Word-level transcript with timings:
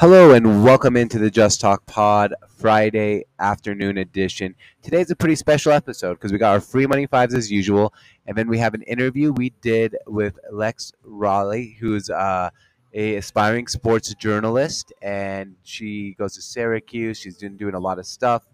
Hello 0.00 0.32
and 0.32 0.64
welcome 0.64 0.96
into 0.96 1.18
the 1.18 1.30
Just 1.30 1.60
Talk 1.60 1.84
Pod 1.84 2.32
Friday 2.56 3.26
afternoon 3.38 3.98
edition. 3.98 4.54
Today's 4.80 5.10
a 5.10 5.14
pretty 5.14 5.34
special 5.34 5.72
episode 5.72 6.14
because 6.14 6.32
we 6.32 6.38
got 6.38 6.54
our 6.54 6.60
free 6.62 6.86
money 6.86 7.04
fives 7.04 7.34
as 7.34 7.52
usual, 7.52 7.92
and 8.26 8.34
then 8.34 8.48
we 8.48 8.56
have 8.56 8.72
an 8.72 8.80
interview 8.84 9.30
we 9.30 9.50
did 9.60 9.94
with 10.06 10.38
Lex 10.50 10.90
Raleigh, 11.04 11.76
who's 11.78 12.08
uh, 12.08 12.48
a 12.94 13.16
aspiring 13.16 13.66
sports 13.66 14.14
journalist, 14.14 14.90
and 15.02 15.56
she 15.64 16.14
goes 16.14 16.34
to 16.36 16.40
Syracuse. 16.40 17.18
She's 17.18 17.36
been 17.36 17.58
doing 17.58 17.74
a 17.74 17.78
lot 17.78 17.98
of 17.98 18.06
stuff 18.06 18.44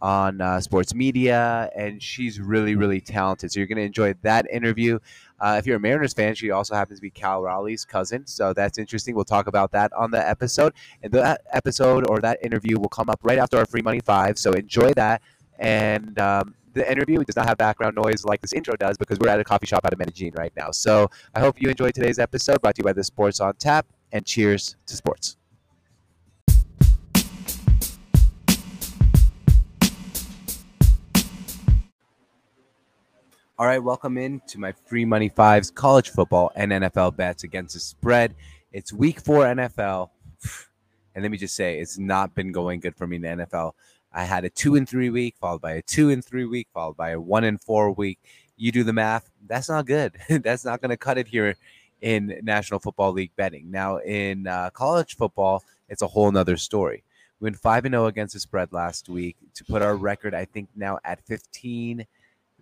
on 0.00 0.40
uh, 0.40 0.60
sports 0.60 0.94
media, 0.94 1.70
and 1.76 2.02
she's 2.02 2.40
really, 2.40 2.74
really 2.74 3.00
talented. 3.00 3.52
So 3.52 3.60
you're 3.60 3.66
going 3.66 3.78
to 3.78 3.84
enjoy 3.84 4.14
that 4.22 4.46
interview. 4.50 4.98
Uh, 5.40 5.56
if 5.58 5.66
you're 5.66 5.76
a 5.76 5.80
Mariners 5.80 6.12
fan, 6.12 6.34
she 6.34 6.50
also 6.50 6.74
happens 6.74 6.98
to 6.98 7.02
be 7.02 7.10
Cal 7.10 7.42
Raleigh's 7.42 7.84
cousin, 7.84 8.26
so 8.26 8.52
that's 8.52 8.78
interesting. 8.78 9.14
We'll 9.14 9.24
talk 9.24 9.46
about 9.46 9.72
that 9.72 9.92
on 9.94 10.10
the 10.10 10.28
episode, 10.28 10.74
and 11.02 11.12
that 11.12 11.42
episode 11.52 12.08
or 12.08 12.20
that 12.20 12.38
interview 12.42 12.78
will 12.78 12.88
come 12.88 13.08
up 13.08 13.20
right 13.22 13.38
after 13.38 13.58
our 13.58 13.66
free 13.66 13.82
money 13.82 14.00
five. 14.00 14.38
So 14.38 14.52
enjoy 14.52 14.92
that, 14.94 15.22
and 15.58 16.18
um, 16.18 16.54
the 16.74 16.90
interview 16.90 17.22
does 17.24 17.36
not 17.36 17.46
have 17.46 17.58
background 17.58 17.96
noise 17.96 18.24
like 18.24 18.40
this 18.40 18.52
intro 18.52 18.76
does 18.76 18.96
because 18.96 19.18
we're 19.18 19.28
at 19.28 19.40
a 19.40 19.44
coffee 19.44 19.66
shop 19.66 19.84
out 19.84 19.92
of 19.92 19.98
Medellin 19.98 20.32
right 20.36 20.52
now. 20.56 20.70
So 20.70 21.10
I 21.34 21.40
hope 21.40 21.60
you 21.60 21.68
enjoyed 21.68 21.94
today's 21.94 22.18
episode, 22.18 22.60
brought 22.60 22.76
to 22.76 22.80
you 22.80 22.84
by 22.84 22.92
the 22.92 23.04
Sports 23.04 23.40
on 23.40 23.54
Tap, 23.56 23.86
and 24.12 24.24
cheers 24.24 24.76
to 24.86 24.96
sports. 24.96 25.39
All 33.60 33.66
right, 33.66 33.82
welcome 33.82 34.16
in 34.16 34.40
to 34.46 34.58
my 34.58 34.72
free 34.72 35.04
money 35.04 35.28
fives 35.28 35.70
college 35.70 36.08
football 36.08 36.50
and 36.54 36.72
NFL 36.72 37.14
bets 37.14 37.44
against 37.44 37.74
the 37.74 37.80
spread. 37.80 38.34
It's 38.72 38.90
week 38.90 39.20
four 39.20 39.44
NFL. 39.44 40.08
And 41.14 41.22
let 41.22 41.30
me 41.30 41.36
just 41.36 41.56
say, 41.56 41.78
it's 41.78 41.98
not 41.98 42.34
been 42.34 42.52
going 42.52 42.80
good 42.80 42.96
for 42.96 43.06
me 43.06 43.16
in 43.16 43.22
the 43.22 43.28
NFL. 43.28 43.72
I 44.12 44.24
had 44.24 44.46
a 44.46 44.48
two 44.48 44.76
and 44.76 44.88
three 44.88 45.10
week, 45.10 45.34
followed 45.38 45.60
by 45.60 45.72
a 45.72 45.82
two 45.82 46.08
and 46.08 46.24
three 46.24 46.46
week, 46.46 46.68
followed 46.72 46.96
by 46.96 47.10
a 47.10 47.20
one 47.20 47.44
and 47.44 47.60
four 47.60 47.90
week. 47.90 48.18
You 48.56 48.72
do 48.72 48.82
the 48.82 48.94
math. 48.94 49.28
That's 49.46 49.68
not 49.68 49.84
good. 49.84 50.16
That's 50.30 50.64
not 50.64 50.80
going 50.80 50.90
to 50.90 50.96
cut 50.96 51.18
it 51.18 51.26
here 51.26 51.56
in 52.00 52.40
National 52.42 52.80
Football 52.80 53.12
League 53.12 53.32
betting. 53.36 53.70
Now, 53.70 53.98
in 53.98 54.46
uh, 54.46 54.70
college 54.70 55.16
football, 55.16 55.64
it's 55.88 56.00
a 56.00 56.06
whole 56.06 56.30
nother 56.32 56.56
story. 56.56 57.02
We 57.40 57.46
went 57.46 57.58
5 57.58 57.84
and 57.84 57.92
0 57.92 58.06
against 58.06 58.32
the 58.32 58.40
spread 58.40 58.72
last 58.72 59.10
week 59.10 59.36
to 59.54 59.64
put 59.64 59.82
our 59.82 59.96
record, 59.96 60.32
I 60.32 60.46
think, 60.46 60.70
now 60.76 61.00
at 61.04 61.26
15- 61.26 62.06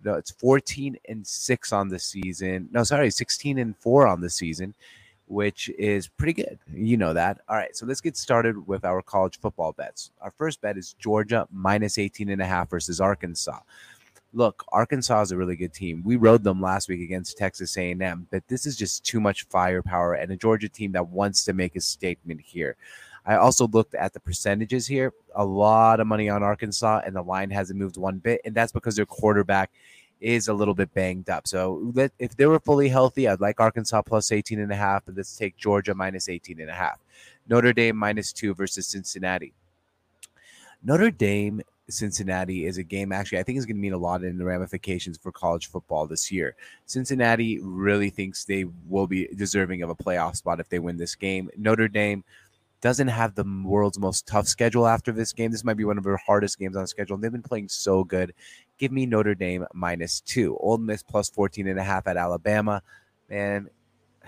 no, 0.03 0.15
it's 0.15 0.31
14 0.31 0.97
and 1.07 1.25
6 1.25 1.73
on 1.73 1.89
the 1.89 1.99
season. 1.99 2.69
No, 2.71 2.83
sorry, 2.83 3.11
16 3.11 3.57
and 3.57 3.77
4 3.77 4.07
on 4.07 4.21
the 4.21 4.29
season, 4.29 4.73
which 5.27 5.69
is 5.77 6.07
pretty 6.07 6.33
good. 6.33 6.59
You 6.73 6.97
know 6.97 7.13
that. 7.13 7.41
All 7.47 7.55
right, 7.55 7.75
so 7.75 7.85
let's 7.85 8.01
get 8.01 8.17
started 8.17 8.67
with 8.67 8.85
our 8.85 9.01
college 9.01 9.39
football 9.39 9.73
bets. 9.73 10.11
Our 10.21 10.31
first 10.31 10.61
bet 10.61 10.77
is 10.77 10.93
Georgia 10.99 11.47
minus 11.51 11.97
18 11.97 12.29
and 12.29 12.41
a 12.41 12.45
half 12.45 12.69
versus 12.69 12.99
Arkansas. 13.01 13.59
Look, 14.31 14.63
Arkansas 14.71 15.21
is 15.21 15.31
a 15.31 15.37
really 15.37 15.55
good 15.55 15.73
team. 15.73 16.03
We 16.05 16.15
rode 16.15 16.43
them 16.43 16.61
last 16.61 16.87
week 16.87 17.01
against 17.01 17.37
Texas 17.37 17.75
A&M, 17.77 18.27
but 18.29 18.47
this 18.47 18.67
is 18.67 18.75
just 18.75 19.03
too 19.03 19.19
much 19.19 19.47
firepower 19.49 20.13
and 20.13 20.31
a 20.31 20.37
Georgia 20.37 20.69
team 20.69 20.91
that 20.91 21.09
wants 21.09 21.43
to 21.45 21.53
make 21.53 21.75
a 21.75 21.81
statement 21.81 22.41
here. 22.41 22.75
I 23.25 23.35
also 23.35 23.67
looked 23.67 23.95
at 23.95 24.13
the 24.13 24.19
percentages 24.19 24.87
here. 24.87 25.13
A 25.35 25.45
lot 25.45 25.99
of 25.99 26.07
money 26.07 26.29
on 26.29 26.43
Arkansas, 26.43 27.01
and 27.05 27.15
the 27.15 27.21
line 27.21 27.49
hasn't 27.49 27.79
moved 27.79 27.97
one 27.97 28.17
bit. 28.17 28.41
And 28.45 28.55
that's 28.55 28.71
because 28.71 28.95
their 28.95 29.05
quarterback 29.05 29.71
is 30.21 30.47
a 30.47 30.53
little 30.53 30.73
bit 30.73 30.93
banged 30.93 31.29
up. 31.29 31.47
So 31.47 31.93
if 32.19 32.35
they 32.35 32.45
were 32.45 32.59
fully 32.59 32.89
healthy, 32.89 33.27
I'd 33.27 33.39
like 33.39 33.59
Arkansas 33.59 34.01
plus 34.01 34.31
18 34.31 34.59
and 34.59 34.71
a 34.71 34.75
half, 34.75 35.05
but 35.05 35.15
let's 35.15 35.35
take 35.35 35.55
Georgia 35.57 35.93
minus 35.93 36.27
18 36.27 36.59
and 36.59 36.69
a 36.69 36.73
half. 36.73 36.99
Notre 37.47 37.73
Dame 37.73 37.95
minus 37.95 38.33
two 38.33 38.53
versus 38.53 38.87
Cincinnati. 38.87 39.53
Notre 40.83 41.11
Dame 41.11 41.61
Cincinnati 41.89 42.65
is 42.65 42.77
a 42.77 42.83
game 42.83 43.11
actually 43.11 43.39
I 43.39 43.43
think 43.43 43.57
is 43.57 43.65
going 43.65 43.77
to 43.77 43.81
mean 43.81 43.93
a 43.93 43.97
lot 43.97 44.23
in 44.23 44.37
the 44.37 44.45
ramifications 44.45 45.17
for 45.17 45.31
college 45.31 45.67
football 45.67 46.05
this 46.05 46.31
year. 46.31 46.55
Cincinnati 46.85 47.59
really 47.61 48.11
thinks 48.11 48.45
they 48.45 48.65
will 48.87 49.07
be 49.07 49.27
deserving 49.35 49.81
of 49.81 49.89
a 49.89 49.95
playoff 49.95 50.35
spot 50.35 50.59
if 50.59 50.69
they 50.69 50.79
win 50.79 50.97
this 50.97 51.15
game. 51.15 51.49
Notre 51.57 51.87
Dame 51.87 52.23
doesn't 52.81 53.09
have 53.09 53.35
the 53.35 53.45
world's 53.63 53.99
most 53.99 54.25
tough 54.27 54.47
schedule 54.47 54.87
after 54.87 55.11
this 55.11 55.33
game. 55.33 55.51
This 55.51 55.63
might 55.63 55.77
be 55.77 55.83
one 55.83 55.97
of 55.97 56.03
their 56.03 56.17
hardest 56.17 56.57
games 56.57 56.77
on 56.77 56.87
schedule. 56.87 57.17
They've 57.17 57.31
been 57.31 57.41
playing 57.41 57.69
so 57.69 58.03
good. 58.03 58.33
Give 58.77 58.91
me 58.91 59.05
Notre 59.05 59.35
Dame 59.35 59.65
minus 59.73 60.21
two. 60.21 60.57
Ole 60.57 60.77
Miss 60.77 61.03
plus 61.03 61.29
14 61.29 61.67
and 61.67 61.79
a 61.79 61.83
half 61.83 62.07
at 62.07 62.17
Alabama. 62.17 62.81
Man, 63.29 63.69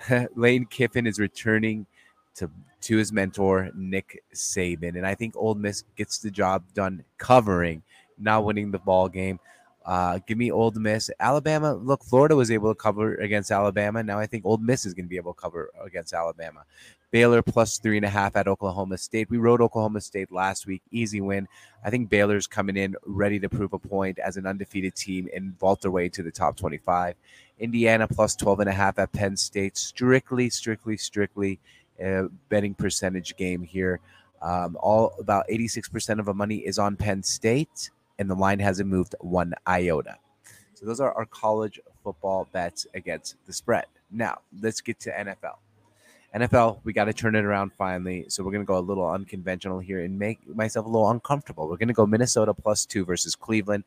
Lane 0.36 0.66
Kiffin 0.66 1.06
is 1.06 1.18
returning 1.18 1.86
to 2.34 2.50
to 2.82 2.96
his 2.96 3.12
mentor, 3.12 3.70
Nick 3.74 4.24
Saban. 4.34 4.96
And 4.96 5.06
I 5.06 5.14
think 5.14 5.36
Ole 5.36 5.54
Miss 5.54 5.84
gets 5.96 6.18
the 6.18 6.30
job 6.30 6.64
done 6.74 7.04
covering, 7.16 7.82
not 8.18 8.44
winning 8.44 8.72
the 8.72 8.78
ball 8.80 9.08
game. 9.08 9.38
Uh, 9.86 10.18
give 10.26 10.36
me 10.36 10.50
Ole 10.50 10.72
Miss. 10.72 11.10
Alabama, 11.20 11.74
look, 11.74 12.04
Florida 12.04 12.36
was 12.36 12.50
able 12.50 12.72
to 12.72 12.78
cover 12.78 13.14
against 13.16 13.50
Alabama. 13.50 14.02
Now 14.02 14.18
I 14.18 14.26
think 14.26 14.44
Ole 14.44 14.58
Miss 14.58 14.84
is 14.84 14.94
going 14.94 15.06
to 15.06 15.08
be 15.08 15.16
able 15.16 15.32
to 15.32 15.40
cover 15.40 15.70
against 15.82 16.12
Alabama. 16.12 16.64
Baylor 17.12 17.42
plus 17.42 17.78
three 17.78 17.98
and 17.98 18.06
a 18.06 18.08
half 18.08 18.34
at 18.36 18.48
Oklahoma 18.48 18.96
State. 18.96 19.30
We 19.30 19.36
rode 19.36 19.60
Oklahoma 19.60 20.00
State 20.00 20.32
last 20.32 20.66
week. 20.66 20.82
Easy 20.90 21.20
win. 21.20 21.46
I 21.84 21.90
think 21.90 22.08
Baylor's 22.08 22.46
coming 22.46 22.76
in 22.76 22.96
ready 23.04 23.38
to 23.38 23.50
prove 23.50 23.74
a 23.74 23.78
point 23.78 24.18
as 24.18 24.38
an 24.38 24.46
undefeated 24.46 24.94
team 24.96 25.28
and 25.36 25.56
vault 25.58 25.82
their 25.82 25.90
way 25.90 26.08
to 26.08 26.22
the 26.22 26.32
top 26.32 26.56
25. 26.56 27.14
Indiana 27.60 28.08
plus 28.08 28.34
12 28.34 28.60
and 28.60 28.70
a 28.70 28.72
half 28.72 28.98
at 28.98 29.12
Penn 29.12 29.36
State. 29.36 29.76
Strictly, 29.76 30.48
strictly, 30.48 30.96
strictly 30.96 31.60
betting 32.48 32.74
percentage 32.74 33.36
game 33.36 33.62
here. 33.62 34.00
Um, 34.40 34.76
all 34.80 35.14
about 35.20 35.46
86% 35.48 36.18
of 36.18 36.24
the 36.24 36.34
money 36.34 36.56
is 36.56 36.78
on 36.78 36.96
Penn 36.96 37.22
State, 37.22 37.90
and 38.18 38.28
the 38.28 38.34
line 38.34 38.58
hasn't 38.58 38.88
moved 38.88 39.14
one 39.20 39.54
iota. 39.68 40.16
So 40.74 40.86
those 40.86 40.98
are 40.98 41.12
our 41.12 41.26
college 41.26 41.78
football 42.02 42.48
bets 42.52 42.86
against 42.94 43.36
the 43.46 43.52
spread. 43.52 43.84
Now 44.10 44.38
let's 44.60 44.80
get 44.80 44.98
to 45.00 45.10
NFL. 45.10 45.58
NFL, 46.34 46.80
we 46.84 46.92
got 46.92 47.04
to 47.04 47.12
turn 47.12 47.34
it 47.34 47.44
around 47.44 47.72
finally. 47.74 48.24
So 48.28 48.42
we're 48.42 48.52
going 48.52 48.64
to 48.64 48.66
go 48.66 48.78
a 48.78 48.80
little 48.80 49.08
unconventional 49.08 49.78
here 49.80 50.02
and 50.02 50.18
make 50.18 50.46
myself 50.48 50.86
a 50.86 50.88
little 50.88 51.10
uncomfortable. 51.10 51.68
We're 51.68 51.76
going 51.76 51.88
to 51.88 51.94
go 51.94 52.06
Minnesota 52.06 52.54
plus 52.54 52.86
two 52.86 53.04
versus 53.04 53.34
Cleveland. 53.34 53.84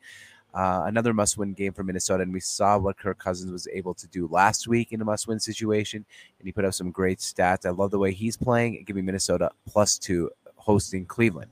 Uh, 0.54 0.84
another 0.86 1.12
must 1.12 1.36
win 1.36 1.52
game 1.52 1.72
for 1.72 1.82
Minnesota. 1.82 2.22
And 2.22 2.32
we 2.32 2.40
saw 2.40 2.78
what 2.78 2.98
Kirk 2.98 3.18
Cousins 3.18 3.50
was 3.50 3.66
able 3.68 3.94
to 3.94 4.06
do 4.06 4.28
last 4.28 4.68
week 4.68 4.92
in 4.92 5.00
a 5.00 5.04
must 5.04 5.26
win 5.26 5.40
situation. 5.40 6.04
And 6.38 6.46
he 6.46 6.52
put 6.52 6.64
up 6.64 6.72
some 6.72 6.90
great 6.92 7.18
stats. 7.18 7.66
I 7.66 7.70
love 7.70 7.90
the 7.90 7.98
way 7.98 8.12
he's 8.12 8.36
playing. 8.36 8.84
Give 8.86 8.96
me 8.96 9.02
Minnesota 9.02 9.50
plus 9.68 9.98
two 9.98 10.30
hosting 10.54 11.04
Cleveland. 11.04 11.50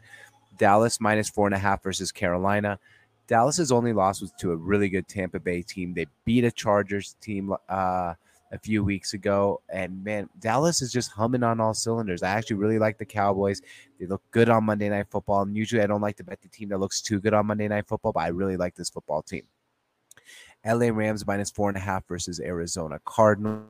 Dallas 0.58 1.00
minus 1.00 1.28
four 1.28 1.46
and 1.46 1.54
a 1.54 1.58
half 1.58 1.82
versus 1.82 2.12
Carolina. 2.12 2.78
Dallas's 3.26 3.72
only 3.72 3.92
loss 3.92 4.20
was 4.20 4.32
to 4.38 4.52
a 4.52 4.56
really 4.56 4.88
good 4.88 5.08
Tampa 5.08 5.40
Bay 5.40 5.62
team. 5.62 5.92
They 5.92 6.06
beat 6.24 6.44
a 6.44 6.50
Chargers 6.50 7.16
team. 7.20 7.54
Uh, 7.68 8.14
a 8.54 8.58
few 8.58 8.84
weeks 8.84 9.12
ago. 9.12 9.60
And 9.68 10.02
man, 10.04 10.28
Dallas 10.38 10.80
is 10.80 10.92
just 10.92 11.10
humming 11.10 11.42
on 11.42 11.60
all 11.60 11.74
cylinders. 11.74 12.22
I 12.22 12.30
actually 12.30 12.56
really 12.56 12.78
like 12.78 12.98
the 12.98 13.04
Cowboys. 13.04 13.60
They 13.98 14.06
look 14.06 14.22
good 14.30 14.48
on 14.48 14.64
Monday 14.64 14.88
Night 14.88 15.06
Football. 15.10 15.42
And 15.42 15.56
usually 15.56 15.82
I 15.82 15.86
don't 15.86 16.00
like 16.00 16.16
to 16.16 16.24
bet 16.24 16.40
the 16.40 16.48
team 16.48 16.68
that 16.70 16.78
looks 16.78 17.02
too 17.02 17.20
good 17.20 17.34
on 17.34 17.46
Monday 17.46 17.68
Night 17.68 17.86
Football, 17.86 18.12
but 18.12 18.20
I 18.20 18.28
really 18.28 18.56
like 18.56 18.74
this 18.74 18.90
football 18.90 19.22
team. 19.22 19.42
LA 20.64 20.88
Rams 20.88 21.26
minus 21.26 21.50
four 21.50 21.68
and 21.68 21.76
a 21.76 21.80
half 21.80 22.06
versus 22.08 22.40
Arizona 22.40 23.00
Cardinals. 23.04 23.66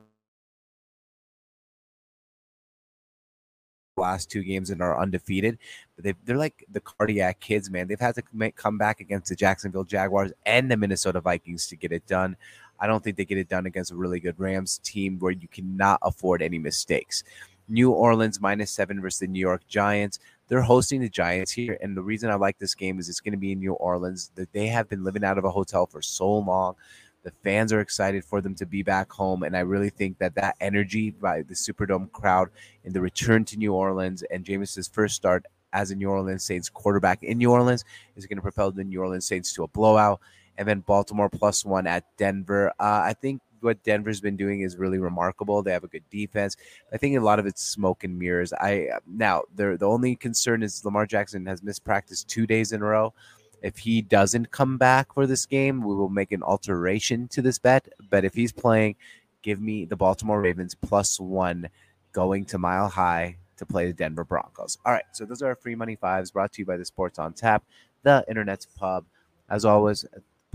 last 3.97 4.29
two 4.29 4.43
games 4.43 4.69
and 4.69 4.81
are 4.81 4.99
undefeated. 4.99 5.57
But 5.95 6.03
they 6.03 6.13
they're 6.25 6.37
like 6.37 6.65
the 6.69 6.81
cardiac 6.81 7.39
kids, 7.39 7.69
man. 7.69 7.87
They've 7.87 7.99
had 7.99 8.15
to 8.15 8.51
come 8.55 8.77
back 8.77 8.99
against 8.99 9.29
the 9.29 9.35
Jacksonville 9.35 9.83
Jaguars 9.83 10.31
and 10.45 10.69
the 10.69 10.77
Minnesota 10.77 11.21
Vikings 11.21 11.67
to 11.67 11.75
get 11.75 11.91
it 11.91 12.05
done. 12.05 12.35
I 12.79 12.87
don't 12.87 13.03
think 13.03 13.17
they 13.17 13.25
get 13.25 13.37
it 13.37 13.49
done 13.49 13.65
against 13.65 13.91
a 13.91 13.95
really 13.95 14.19
good 14.19 14.39
Rams 14.39 14.79
team 14.79 15.17
where 15.19 15.31
you 15.31 15.47
cannot 15.47 15.99
afford 16.01 16.41
any 16.41 16.59
mistakes. 16.59 17.23
New 17.67 17.91
Orleans 17.91 18.39
minus 18.39 18.71
seven 18.71 19.01
versus 19.01 19.19
the 19.19 19.27
New 19.27 19.39
York 19.39 19.67
Giants. 19.67 20.19
They're 20.47 20.61
hosting 20.61 21.01
the 21.01 21.09
Giants 21.09 21.51
here. 21.51 21.77
And 21.81 21.97
the 21.97 22.03
reason 22.03 22.29
I 22.29 22.35
like 22.35 22.59
this 22.59 22.75
game 22.75 22.99
is 22.99 23.09
it's 23.09 23.19
going 23.19 23.31
to 23.31 23.37
be 23.37 23.51
in 23.51 23.59
New 23.59 23.73
Orleans. 23.73 24.31
That 24.35 24.51
they 24.53 24.67
have 24.67 24.87
been 24.87 25.03
living 25.03 25.23
out 25.23 25.37
of 25.37 25.45
a 25.45 25.51
hotel 25.51 25.85
for 25.87 26.01
so 26.01 26.31
long. 26.31 26.75
The 27.23 27.31
fans 27.43 27.73
are 27.73 27.79
excited 27.79 28.23
for 28.23 28.39
them 28.39 28.53
to 28.55 28.67
be 28.67 28.83
back 28.83 29.11
home. 29.11 29.41
And 29.41 29.57
I 29.57 29.61
really 29.61 29.89
think 29.89 30.19
that 30.19 30.35
that 30.35 30.55
energy 30.61 31.09
by 31.09 31.41
the 31.41 31.55
Superdome 31.55 32.11
crowd 32.11 32.49
and 32.83 32.93
the 32.93 33.01
return 33.01 33.45
to 33.45 33.57
New 33.57 33.73
Orleans 33.73 34.21
and 34.29 34.45
Jameis's 34.45 34.87
first 34.87 35.15
start 35.15 35.45
as 35.73 35.89
a 35.89 35.95
New 35.95 36.09
Orleans 36.09 36.43
Saints 36.43 36.69
quarterback 36.69 37.23
in 37.23 37.39
New 37.39 37.51
Orleans 37.51 37.83
is 38.15 38.27
going 38.27 38.37
to 38.37 38.43
propel 38.43 38.71
the 38.71 38.83
New 38.83 39.01
Orleans 39.01 39.25
Saints 39.25 39.53
to 39.53 39.63
a 39.63 39.67
blowout 39.67 40.21
and 40.57 40.67
then 40.67 40.79
Baltimore 40.81 41.29
plus 41.29 41.65
one 41.65 41.87
at 41.87 42.05
Denver. 42.17 42.69
Uh, 42.79 43.01
I 43.03 43.13
think 43.13 43.41
what 43.61 43.83
Denver's 43.83 44.21
been 44.21 44.37
doing 44.37 44.61
is 44.61 44.77
really 44.77 44.99
remarkable. 44.99 45.61
They 45.61 45.71
have 45.71 45.83
a 45.83 45.87
good 45.89 46.07
defense. 46.09 46.55
I 46.93 46.97
think 46.97 47.17
a 47.17 47.21
lot 47.21 47.39
of 47.39 47.45
it's 47.45 47.63
smoke 47.63 48.03
and 48.03 48.17
mirrors. 48.17 48.53
I 48.53 48.89
now 49.07 49.43
the 49.55 49.75
the 49.77 49.87
only 49.87 50.15
concern 50.15 50.63
is 50.63 50.85
Lamar 50.85 51.05
Jackson 51.05 51.45
has 51.47 51.63
missed 51.63 51.83
practice 51.83 52.23
two 52.23 52.45
days 52.45 52.71
in 52.71 52.81
a 52.81 52.85
row. 52.85 53.13
If 53.61 53.77
he 53.79 54.01
doesn't 54.01 54.51
come 54.51 54.77
back 54.77 55.13
for 55.13 55.25
this 55.25 55.45
game, 55.45 55.81
we 55.81 55.95
will 55.95 56.09
make 56.09 56.31
an 56.31 56.43
alteration 56.43 57.27
to 57.29 57.41
this 57.41 57.57
bet. 57.57 57.89
But 58.09 58.23
if 58.23 58.35
he's 58.35 58.51
playing, 58.51 58.95
give 59.41 59.59
me 59.59 59.85
the 59.85 59.95
Baltimore 59.95 60.41
Ravens 60.41 60.75
plus 60.75 61.19
one 61.19 61.69
going 62.11 62.45
to 62.45 62.57
Mile 62.59 62.89
High 62.89 63.37
to 63.57 63.65
play 63.65 63.87
the 63.87 63.93
Denver 63.93 64.23
Broncos. 64.23 64.77
All 64.85 64.93
right, 64.93 65.05
so 65.13 65.25
those 65.25 65.41
are 65.41 65.47
our 65.47 65.55
free 65.55 65.75
money 65.75 65.95
fives 65.95 66.31
brought 66.31 66.51
to 66.53 66.61
you 66.61 66.65
by 66.65 66.77
the 66.77 66.85
Sports 66.85 67.17
on 67.17 67.33
Tap, 67.33 67.63
the 68.03 68.23
internet's 68.29 68.65
pub. 68.65 69.05
As 69.49 69.65
always, 69.65 70.05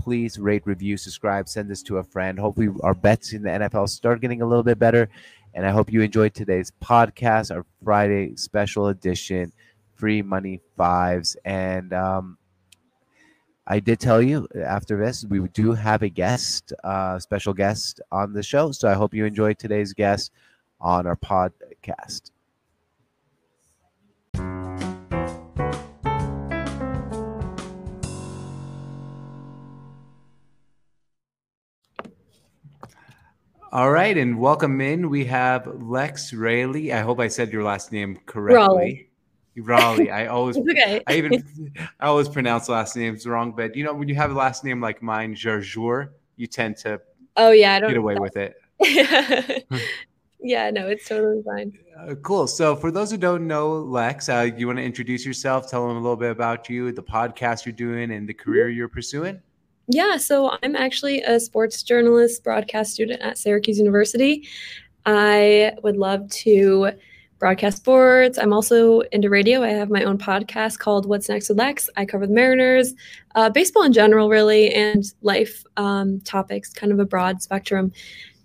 please 0.01 0.39
rate, 0.39 0.63
review, 0.65 0.97
subscribe, 0.97 1.47
send 1.47 1.69
this 1.69 1.83
to 1.83 1.97
a 1.97 2.03
friend. 2.03 2.39
Hopefully, 2.39 2.69
our 2.81 2.95
bets 2.95 3.33
in 3.33 3.43
the 3.43 3.49
NFL 3.49 3.87
start 3.87 4.19
getting 4.19 4.41
a 4.41 4.47
little 4.47 4.63
bit 4.63 4.79
better. 4.79 5.09
And 5.53 5.65
I 5.65 5.69
hope 5.69 5.91
you 5.91 6.01
enjoyed 6.01 6.33
today's 6.33 6.71
podcast, 6.81 7.53
our 7.55 7.65
Friday 7.83 8.35
special 8.35 8.87
edition, 8.87 9.51
free 9.95 10.23
money 10.23 10.59
fives. 10.75 11.37
And 11.45 11.93
um, 11.93 12.37
I 13.67 13.79
did 13.79 13.99
tell 13.99 14.23
you 14.23 14.47
after 14.65 14.97
this, 14.97 15.23
we 15.23 15.47
do 15.49 15.73
have 15.73 16.01
a 16.01 16.09
guest, 16.09 16.73
uh, 16.83 17.19
special 17.19 17.53
guest 17.53 18.01
on 18.11 18.33
the 18.33 18.41
show. 18.41 18.71
So 18.71 18.89
I 18.89 18.93
hope 18.93 19.13
you 19.13 19.25
enjoyed 19.25 19.59
today's 19.59 19.93
guest 19.93 20.31
on 20.79 21.05
our 21.05 21.15
podcast. 21.15 22.30
All 33.73 33.89
right, 33.89 34.17
and 34.17 34.37
welcome 34.37 34.81
in. 34.81 35.09
We 35.09 35.23
have 35.25 35.65
Lex 35.81 36.33
Raleigh. 36.33 36.91
I 36.91 36.99
hope 36.99 37.21
I 37.21 37.29
said 37.29 37.53
your 37.53 37.63
last 37.63 37.93
name 37.93 38.19
correctly. 38.25 38.57
Raleigh. 38.57 39.09
Raleigh. 39.55 40.11
I 40.11 40.25
always, 40.27 40.57
okay. 40.57 41.01
I 41.07 41.13
even, 41.15 41.71
I 42.01 42.07
always 42.07 42.27
pronounce 42.27 42.67
last 42.67 42.97
names 42.97 43.25
wrong. 43.25 43.53
But 43.55 43.77
you 43.77 43.85
know, 43.85 43.93
when 43.93 44.09
you 44.09 44.15
have 44.15 44.29
a 44.29 44.33
last 44.33 44.65
name 44.65 44.81
like 44.81 45.01
mine, 45.01 45.35
Jarjour, 45.35 46.09
you 46.35 46.47
tend 46.47 46.75
to, 46.79 46.99
oh 47.37 47.51
yeah, 47.51 47.75
I 47.75 47.79
don't 47.79 47.91
get 47.91 47.97
away 47.97 48.15
with 48.15 48.35
it. 48.35 48.55
yeah, 50.41 50.69
no, 50.69 50.89
it's 50.89 51.07
totally 51.07 51.41
fine. 51.41 51.71
Uh, 51.97 52.15
cool. 52.15 52.47
So, 52.47 52.75
for 52.75 52.91
those 52.91 53.09
who 53.09 53.15
don't 53.15 53.47
know 53.47 53.71
Lex, 53.71 54.27
uh, 54.27 54.49
you 54.53 54.67
want 54.67 54.79
to 54.79 54.83
introduce 54.83 55.25
yourself? 55.25 55.71
Tell 55.71 55.87
them 55.87 55.95
a 55.95 56.01
little 56.01 56.17
bit 56.17 56.31
about 56.31 56.69
you, 56.69 56.91
the 56.91 57.03
podcast 57.03 57.65
you're 57.65 57.71
doing, 57.71 58.11
and 58.11 58.27
the 58.27 58.33
career 58.33 58.67
you're 58.67 58.89
pursuing. 58.89 59.39
Yeah, 59.93 60.15
so 60.15 60.57
I'm 60.63 60.77
actually 60.77 61.21
a 61.21 61.37
sports 61.37 61.83
journalist, 61.83 62.45
broadcast 62.45 62.93
student 62.93 63.21
at 63.21 63.37
Syracuse 63.37 63.77
University. 63.77 64.47
I 65.05 65.73
would 65.83 65.97
love 65.97 66.29
to 66.29 66.91
broadcast 67.39 67.77
sports. 67.77 68.37
I'm 68.37 68.53
also 68.53 69.01
into 69.11 69.29
radio. 69.29 69.63
I 69.63 69.69
have 69.69 69.89
my 69.89 70.05
own 70.05 70.17
podcast 70.17 70.79
called 70.79 71.05
What's 71.05 71.27
Next 71.27 71.49
with 71.49 71.57
Lex. 71.57 71.89
I 71.97 72.05
cover 72.05 72.25
the 72.25 72.33
Mariners, 72.33 72.93
uh, 73.35 73.49
baseball 73.49 73.83
in 73.83 73.91
general, 73.91 74.29
really, 74.29 74.73
and 74.73 75.03
life 75.23 75.65
um, 75.75 76.21
topics, 76.21 76.71
kind 76.71 76.93
of 76.93 76.99
a 76.99 77.05
broad 77.05 77.41
spectrum. 77.41 77.91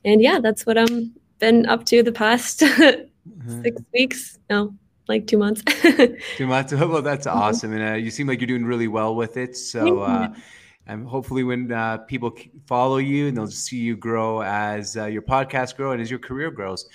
And 0.04 0.20
yeah, 0.20 0.40
that's 0.40 0.66
what 0.66 0.76
I'm 0.76 1.14
been 1.38 1.64
up 1.66 1.84
to 1.87 2.02
the 2.02 2.10
past 2.10 2.60
mm-hmm. 2.60 3.62
six 3.62 3.81
weeks. 3.94 4.38
No, 4.50 4.75
like 5.06 5.28
two 5.28 5.38
months. 5.38 5.62
two 6.37 6.46
months. 6.49 6.72
Well, 6.76 7.02
that's 7.02 7.28
mm-hmm. 7.28 7.38
awesome, 7.38 7.72
and 7.72 7.94
uh, 7.94 7.96
you 7.96 8.10
seem 8.10 8.26
like 8.26 8.40
you're 8.40 8.49
doing 8.49 8.64
really 8.64 8.88
well 8.88 9.14
with 9.14 9.37
it. 9.37 9.56
So. 9.56 10.00
Uh, 10.00 10.34
and 10.87 11.06
hopefully 11.06 11.43
when 11.43 11.73
uh, 11.73 11.99
people 11.99 12.37
follow 12.67 12.99
you 12.99 13.29
and 13.29 13.37
they'll 13.37 13.49
see 13.49 13.79
you 13.79 13.97
grow 13.97 14.43
as 14.43 14.97
uh, 14.97 15.06
your 15.06 15.23
podcast 15.23 15.77
grow 15.77 15.93
and 15.93 16.00
as 16.00 16.11
your 16.11 16.21
career 16.21 16.50
grows. 16.50 16.88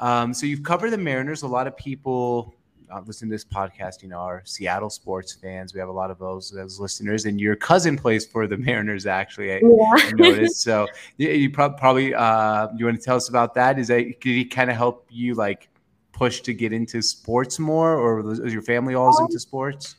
Um, 0.00 0.32
so 0.34 0.46
you've 0.46 0.62
covered 0.62 0.90
the 0.90 0.98
mariners. 0.98 1.42
A 1.42 1.48
lot 1.48 1.66
of 1.66 1.76
people 1.76 2.54
uh, 2.90 3.00
listen 3.06 3.28
to 3.28 3.34
this 3.34 3.44
podcast 3.44 4.02
you 4.02 4.08
know 4.08 4.18
are 4.18 4.42
seattle 4.44 4.90
sports 4.90 5.32
fans. 5.34 5.74
We 5.74 5.80
have 5.80 5.88
a 5.88 5.92
lot 5.92 6.10
of 6.10 6.18
those 6.18 6.54
as 6.56 6.78
listeners 6.80 7.26
and 7.26 7.40
your 7.40 7.56
cousin 7.56 7.96
plays 7.96 8.26
for 8.26 8.46
the 8.46 8.56
mariners 8.68 9.06
actually 9.06 9.52
i, 9.52 9.60
yeah. 9.62 9.92
I 9.92 10.12
noticed. 10.16 10.62
So 10.62 10.86
you, 11.16 11.30
you 11.30 11.50
probably 11.50 12.14
uh, 12.14 12.68
you 12.76 12.86
want 12.86 12.98
to 12.98 13.04
tell 13.04 13.16
us 13.16 13.28
about 13.28 13.54
that? 13.54 13.78
Is 13.78 13.88
that 13.88 14.20
did 14.20 14.24
he 14.24 14.44
kind 14.44 14.70
of 14.70 14.76
help 14.76 15.06
you 15.10 15.34
like 15.34 15.68
push 16.12 16.40
to 16.40 16.52
get 16.52 16.72
into 16.72 17.00
sports 17.02 17.58
more 17.58 17.94
or 17.94 18.22
was 18.22 18.52
your 18.52 18.62
family 18.62 18.94
always 18.94 19.18
um, 19.18 19.26
into 19.26 19.38
sports 19.38 19.96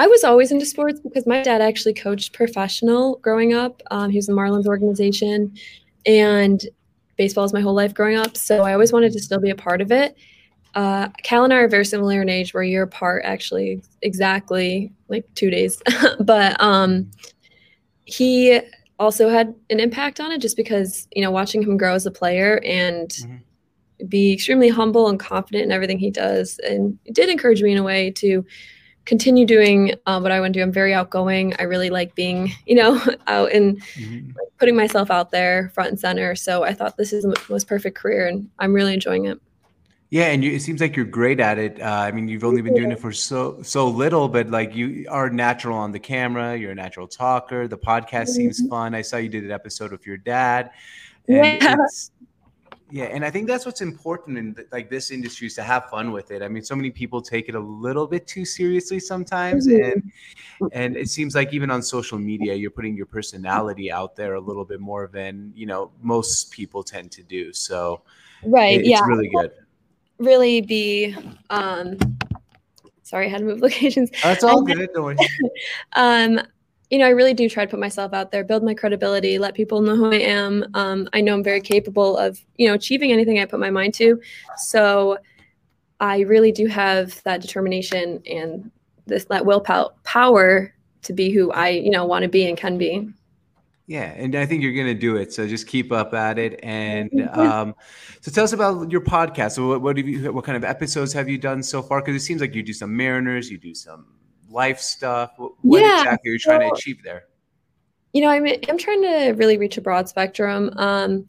I 0.00 0.06
was 0.06 0.24
always 0.24 0.50
into 0.50 0.64
sports 0.64 0.98
because 0.98 1.26
my 1.26 1.42
dad 1.42 1.60
actually 1.60 1.92
coached 1.92 2.32
professional 2.32 3.16
growing 3.16 3.52
up. 3.52 3.82
Um, 3.90 4.08
he 4.08 4.16
was 4.16 4.30
in 4.30 4.34
the 4.34 4.40
Marlins 4.40 4.64
organization, 4.64 5.52
and 6.06 6.58
baseball 7.18 7.44
is 7.44 7.52
my 7.52 7.60
whole 7.60 7.74
life 7.74 7.92
growing 7.92 8.16
up. 8.16 8.34
So 8.34 8.62
I 8.62 8.72
always 8.72 8.94
wanted 8.94 9.12
to 9.12 9.20
still 9.20 9.40
be 9.40 9.50
a 9.50 9.54
part 9.54 9.82
of 9.82 9.92
it. 9.92 10.16
Uh, 10.74 11.10
Cal 11.22 11.44
and 11.44 11.52
I 11.52 11.58
are 11.58 11.68
very 11.68 11.84
similar 11.84 12.22
in 12.22 12.30
age. 12.30 12.54
We're 12.54 12.62
a 12.62 12.66
year 12.66 12.84
apart, 12.84 13.24
actually, 13.26 13.82
exactly 14.00 14.90
like 15.08 15.26
two 15.34 15.50
days. 15.50 15.82
but 16.20 16.58
um, 16.62 17.10
he 18.06 18.58
also 18.98 19.28
had 19.28 19.54
an 19.68 19.80
impact 19.80 20.18
on 20.18 20.32
it 20.32 20.40
just 20.40 20.56
because, 20.56 21.08
you 21.14 21.20
know, 21.20 21.30
watching 21.30 21.60
him 21.60 21.76
grow 21.76 21.92
as 21.92 22.06
a 22.06 22.10
player 22.10 22.58
and 22.64 23.10
mm-hmm. 23.10 24.06
be 24.06 24.32
extremely 24.32 24.70
humble 24.70 25.08
and 25.10 25.20
confident 25.20 25.64
in 25.64 25.72
everything 25.72 25.98
he 25.98 26.10
does. 26.10 26.58
And 26.60 26.98
it 27.04 27.14
did 27.14 27.28
encourage 27.28 27.60
me 27.60 27.72
in 27.72 27.76
a 27.76 27.82
way 27.82 28.10
to 28.12 28.46
continue 29.10 29.44
doing 29.44 29.92
uh, 30.06 30.20
what 30.20 30.30
I 30.30 30.38
want 30.38 30.54
to 30.54 30.60
do. 30.60 30.62
I'm 30.62 30.70
very 30.70 30.94
outgoing. 30.94 31.52
I 31.58 31.64
really 31.64 31.90
like 31.90 32.14
being, 32.14 32.52
you 32.64 32.76
know, 32.76 33.02
out 33.26 33.50
and 33.50 33.82
mm-hmm. 33.94 34.28
like, 34.28 34.48
putting 34.56 34.76
myself 34.76 35.10
out 35.10 35.32
there 35.32 35.72
front 35.74 35.90
and 35.90 35.98
center. 35.98 36.36
So 36.36 36.62
I 36.62 36.72
thought 36.72 36.96
this 36.96 37.12
is 37.12 37.24
the 37.24 37.36
most 37.48 37.66
perfect 37.66 37.98
career, 37.98 38.28
and 38.28 38.48
I'm 38.60 38.72
really 38.72 38.94
enjoying 38.94 39.26
it. 39.26 39.40
Yeah, 40.10 40.26
and 40.26 40.44
you, 40.44 40.52
it 40.52 40.60
seems 40.60 40.80
like 40.80 40.94
you're 40.94 41.04
great 41.04 41.40
at 41.40 41.58
it. 41.58 41.80
Uh, 41.80 41.86
I 41.86 42.12
mean, 42.12 42.28
you've 42.28 42.44
only 42.44 42.62
been 42.62 42.74
doing 42.74 42.92
it 42.92 43.00
for 43.00 43.12
so 43.12 43.60
so 43.62 43.88
little, 43.88 44.28
but 44.28 44.48
like 44.48 44.76
you 44.76 45.06
are 45.10 45.28
natural 45.28 45.76
on 45.76 45.90
the 45.90 46.00
camera. 46.00 46.56
You're 46.56 46.72
a 46.72 46.76
natural 46.76 47.08
talker. 47.08 47.66
The 47.66 47.78
podcast 47.78 48.30
mm-hmm. 48.30 48.50
seems 48.50 48.66
fun. 48.68 48.94
I 48.94 49.02
saw 49.02 49.16
you 49.16 49.28
did 49.28 49.42
an 49.42 49.50
episode 49.50 49.90
with 49.90 50.06
your 50.06 50.18
dad. 50.18 50.70
yeah. 51.26 51.76
Yeah, 52.90 53.04
and 53.04 53.24
I 53.24 53.30
think 53.30 53.46
that's 53.46 53.66
what's 53.66 53.80
important 53.80 54.38
in 54.38 54.56
like 54.72 54.90
this 54.90 55.10
industry 55.10 55.46
is 55.46 55.54
to 55.54 55.62
have 55.62 55.88
fun 55.90 56.12
with 56.12 56.30
it. 56.30 56.42
I 56.42 56.48
mean, 56.48 56.62
so 56.62 56.74
many 56.74 56.90
people 56.90 57.22
take 57.22 57.48
it 57.48 57.54
a 57.54 57.60
little 57.60 58.06
bit 58.06 58.26
too 58.26 58.44
seriously 58.44 58.98
sometimes, 58.98 59.68
mm-hmm. 59.68 60.00
and 60.60 60.72
and 60.72 60.96
it 60.96 61.08
seems 61.08 61.34
like 61.34 61.52
even 61.52 61.70
on 61.70 61.82
social 61.82 62.18
media, 62.18 62.54
you're 62.54 62.70
putting 62.70 62.96
your 62.96 63.06
personality 63.06 63.90
out 63.92 64.16
there 64.16 64.34
a 64.34 64.40
little 64.40 64.64
bit 64.64 64.80
more 64.80 65.08
than 65.12 65.52
you 65.54 65.66
know 65.66 65.92
most 66.02 66.50
people 66.50 66.82
tend 66.82 67.10
to 67.12 67.22
do. 67.22 67.52
So, 67.52 68.02
right, 68.44 68.80
it, 68.80 68.86
yeah, 68.86 69.00
really 69.02 69.28
good. 69.28 69.52
Really 70.18 70.60
be. 70.60 71.16
um 71.50 71.98
Sorry, 73.10 73.26
I 73.26 73.28
had 73.28 73.38
to 73.38 73.44
move 73.44 73.60
locations. 73.68 74.10
That's 74.22 74.44
all 74.44 74.62
good. 74.62 74.88
Don't 74.94 75.04
worry. 75.04 75.16
um, 75.94 76.40
you 76.90 76.98
know, 76.98 77.06
I 77.06 77.10
really 77.10 77.34
do 77.34 77.48
try 77.48 77.64
to 77.64 77.70
put 77.70 77.78
myself 77.78 78.12
out 78.12 78.32
there, 78.32 78.42
build 78.42 78.64
my 78.64 78.74
credibility, 78.74 79.38
let 79.38 79.54
people 79.54 79.80
know 79.80 79.94
who 79.94 80.12
I 80.12 80.16
am. 80.16 80.66
Um, 80.74 81.08
I 81.12 81.20
know 81.20 81.34
I'm 81.34 81.44
very 81.44 81.60
capable 81.60 82.16
of, 82.16 82.40
you 82.56 82.66
know, 82.66 82.74
achieving 82.74 83.12
anything 83.12 83.38
I 83.38 83.44
put 83.44 83.60
my 83.60 83.70
mind 83.70 83.94
to. 83.94 84.20
So 84.56 85.18
I 86.00 86.20
really 86.20 86.50
do 86.50 86.66
have 86.66 87.22
that 87.22 87.40
determination 87.40 88.20
and 88.26 88.70
this 89.06 89.24
that 89.26 89.46
willpower 89.46 89.90
power 90.02 90.74
to 91.02 91.12
be 91.12 91.30
who 91.30 91.52
I, 91.52 91.68
you 91.68 91.90
know, 91.90 92.04
want 92.04 92.24
to 92.24 92.28
be 92.28 92.48
and 92.48 92.58
can 92.58 92.76
be. 92.76 93.08
Yeah, 93.86 94.12
and 94.16 94.34
I 94.36 94.46
think 94.46 94.62
you're 94.62 94.72
going 94.72 94.86
to 94.86 94.94
do 94.94 95.16
it. 95.16 95.32
So 95.32 95.48
just 95.48 95.66
keep 95.66 95.90
up 95.90 96.14
at 96.14 96.38
it. 96.38 96.60
And 96.62 97.28
um, 97.32 97.74
so 98.20 98.30
tell 98.30 98.44
us 98.44 98.52
about 98.52 98.90
your 98.90 99.00
podcast. 99.00 99.52
So 99.52 99.68
what, 99.68 99.82
what 99.82 99.96
have 99.96 100.06
you? 100.06 100.32
What 100.32 100.44
kind 100.44 100.56
of 100.56 100.64
episodes 100.64 101.12
have 101.12 101.28
you 101.28 101.38
done 101.38 101.62
so 101.62 101.82
far? 101.82 102.00
Because 102.00 102.14
it 102.14 102.24
seems 102.24 102.40
like 102.40 102.54
you 102.54 102.62
do 102.62 102.72
some 102.72 102.96
Mariners, 102.96 103.50
you 103.50 103.58
do 103.58 103.74
some 103.74 104.06
life 104.50 104.80
stuff? 104.80 105.32
What 105.36 105.80
yeah, 105.80 106.00
exactly 106.02 106.30
are 106.30 106.32
you 106.34 106.38
trying 106.38 106.60
so, 106.60 106.68
to 106.68 106.74
achieve 106.74 107.02
there? 107.02 107.24
You 108.12 108.22
know, 108.22 108.28
I'm 108.28 108.46
I'm 108.68 108.78
trying 108.78 109.02
to 109.02 109.30
really 109.36 109.56
reach 109.56 109.76
a 109.76 109.80
broad 109.80 110.08
spectrum. 110.08 110.70
Um, 110.76 111.26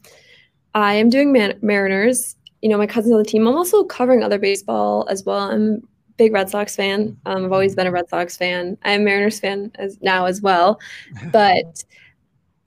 I 0.73 0.93
am 0.95 1.09
doing 1.09 1.31
Man- 1.31 1.59
Mariners. 1.61 2.35
You 2.61 2.69
know, 2.69 2.77
my 2.77 2.87
cousin's 2.87 3.13
on 3.13 3.19
the 3.19 3.25
team. 3.25 3.47
I'm 3.47 3.55
also 3.55 3.83
covering 3.83 4.23
other 4.23 4.39
baseball 4.39 5.07
as 5.09 5.23
well. 5.23 5.51
I'm 5.51 5.73
a 5.73 5.77
big 6.17 6.33
Red 6.33 6.49
Sox 6.49 6.75
fan. 6.75 7.17
Um, 7.25 7.45
I've 7.45 7.51
always 7.51 7.75
been 7.75 7.87
a 7.87 7.91
Red 7.91 8.09
Sox 8.09 8.37
fan. 8.37 8.77
I'm 8.83 9.01
a 9.01 9.03
Mariners 9.03 9.39
fan 9.39 9.71
as 9.75 9.99
now 10.01 10.25
as 10.25 10.41
well. 10.41 10.79
But 11.31 11.83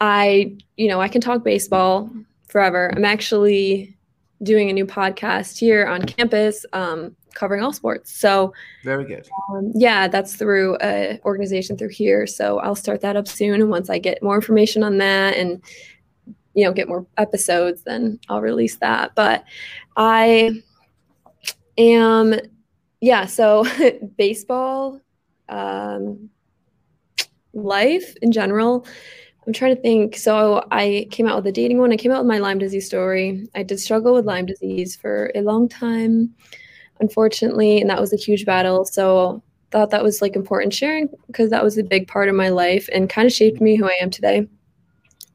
I, 0.01 0.57
you 0.77 0.89
know, 0.89 1.01
I 1.01 1.09
can 1.09 1.21
talk 1.21 1.45
baseball 1.45 2.11
forever. 2.49 2.93
I'm 2.95 3.05
actually 3.05 3.97
doing 4.43 4.69
a 4.69 4.73
new 4.73 4.85
podcast 4.87 5.59
here 5.59 5.87
on 5.87 6.03
campus. 6.03 6.67
Um, 6.73 7.17
covering 7.35 7.63
all 7.63 7.73
sports. 7.73 8.13
So 8.13 8.53
very 8.83 9.05
good. 9.05 9.29
Um, 9.51 9.73
yeah, 9.75 10.09
that's 10.09 10.37
through 10.37 10.79
a 10.83 11.21
organization 11.25 11.77
through 11.77 11.89
here. 11.89 12.27
So 12.27 12.59
I'll 12.61 12.75
start 12.75 13.01
that 13.03 13.17
up 13.17 13.29
soon, 13.29 13.61
and 13.61 13.71
once 13.71 13.91
I 13.91 13.99
get 13.99 14.23
more 14.23 14.37
information 14.37 14.83
on 14.83 14.99
that 14.99 15.37
and 15.37 15.63
you 16.55 16.65
know 16.65 16.73
get 16.73 16.89
more 16.89 17.07
episodes, 17.19 17.83
then 17.83 18.19
I'll 18.29 18.41
release 18.41 18.77
that. 18.77 19.15
But 19.15 19.45
I 19.97 20.63
am, 21.77 22.35
yeah. 23.01 23.27
So 23.27 23.65
baseball, 24.17 25.01
um, 25.49 26.31
life 27.53 28.15
in 28.23 28.33
general. 28.33 28.87
I'm 29.47 29.53
trying 29.53 29.77
to 29.77 29.83
think. 29.83 30.17
So 30.17 30.67
I 30.71 31.07
came 31.11 31.27
out 31.27 31.37
with 31.37 31.47
a 31.47 31.53
dating 31.53 31.79
one. 31.79 31.93
I 31.93 31.99
came 31.99 32.11
out 32.11 32.21
with 32.25 32.29
my 32.29 32.39
Lyme 32.39 32.59
disease 32.59 32.87
story. 32.87 33.47
I 33.55 33.63
did 33.63 33.79
struggle 33.79 34.15
with 34.15 34.25
Lyme 34.25 34.47
disease 34.47 34.97
for 34.97 35.31
a 35.35 35.43
long 35.43 35.69
time 35.69 36.35
unfortunately, 37.01 37.81
and 37.81 37.91
that 37.91 38.01
was 38.01 38.13
a 38.13 38.17
huge 38.17 38.45
battle. 38.45 38.85
So 38.85 39.43
thought 39.71 39.91
that 39.91 40.05
was 40.05 40.23
like 40.23 40.37
important 40.37 40.73
sharing 40.73 41.09
because 41.27 41.51
that 41.51 41.65
was 41.65 41.77
a 41.77 41.83
big 41.83 42.07
part 42.07 42.29
of 42.29 42.35
my 42.37 42.49
life 42.49 42.89
and 42.93 43.11
kind 43.11 43.27
of 43.27 43.33
shaped 43.33 43.61
me 43.61 43.75
who 43.75 43.87
I 43.87 43.99
am 44.01 44.09
today. 44.09 44.49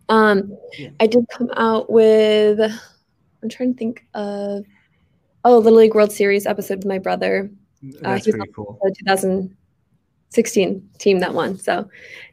Um, 0.07 0.57
yeah. 0.77 0.89
I 0.99 1.07
did 1.07 1.25
come 1.29 1.49
out 1.55 1.89
with. 1.89 2.59
I'm 3.41 3.49
trying 3.49 3.73
to 3.73 3.77
think 3.77 4.05
of. 4.13 4.65
Oh, 5.45 5.57
Little 5.57 5.79
League 5.79 5.95
World 5.95 6.11
Series 6.11 6.45
episode 6.45 6.79
with 6.79 6.85
my 6.85 6.99
brother. 6.99 7.49
That's 7.81 8.27
uh, 8.27 8.31
pretty 8.31 8.51
cool. 8.53 8.77
The 8.81 8.93
2016 8.99 10.89
team 10.97 11.19
that 11.19 11.33
won. 11.33 11.57
So, 11.57 11.89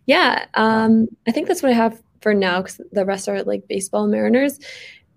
yeah, 0.07 0.47
um, 0.55 1.07
I 1.29 1.31
think 1.31 1.47
that's 1.47 1.63
what 1.63 1.71
I 1.71 1.75
have 1.77 2.03
for 2.21 2.35
now 2.35 2.63
because 2.63 2.81
the 2.91 3.05
rest 3.05 3.29
are 3.29 3.43
like 3.45 3.69
baseball 3.69 4.09
Mariners, 4.09 4.59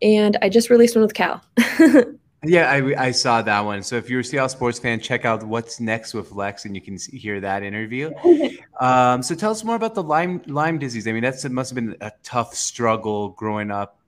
and 0.01 0.38
I 0.42 0.50
just 0.50 0.70
released 0.70 0.96
one 0.96 1.04
with 1.04 1.16
Cal. 1.16 1.44
Yeah, 2.43 2.72
I, 2.72 3.08
I 3.08 3.12
saw 3.12 3.41
that 3.41 3.60
one. 3.60 3.84
So 3.84 3.98
if 3.98 4.10
you're 4.10 4.22
a 4.22 4.24
Seattle 4.24 4.48
sports 4.48 4.79
fan, 4.79 5.01
check 5.01 5.25
out 5.25 5.43
what's 5.43 5.81
next 5.81 6.13
with 6.13 6.31
Lex, 6.31 6.63
and 6.63 6.74
you 6.74 6.81
can 6.81 6.98
see, 6.98 7.17
hear 7.17 7.39
that 7.41 7.63
interview. 7.63 8.12
Um, 8.79 9.22
so 9.22 9.36
tell 9.36 9.51
us 9.51 9.62
more 9.65 9.75
about 9.75 9.93
the 9.93 10.01
Lyme 10.01 10.41
Lyme 10.46 10.79
disease. 10.79 11.05
I 11.05 11.12
mean, 11.12 11.22
that's 11.22 11.43
it 11.43 11.51
must 11.51 11.72
have 11.72 11.75
been 11.75 11.98
a 12.00 12.13
tough 12.24 12.55
struggle 12.55 13.31
growing 13.31 13.72
up, 13.72 14.00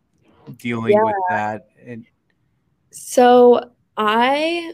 dealing 0.55 0.93
yeah. 0.93 1.03
with 1.03 1.15
that. 1.27 1.67
And 1.85 2.05
so 2.89 3.71
I 3.97 4.73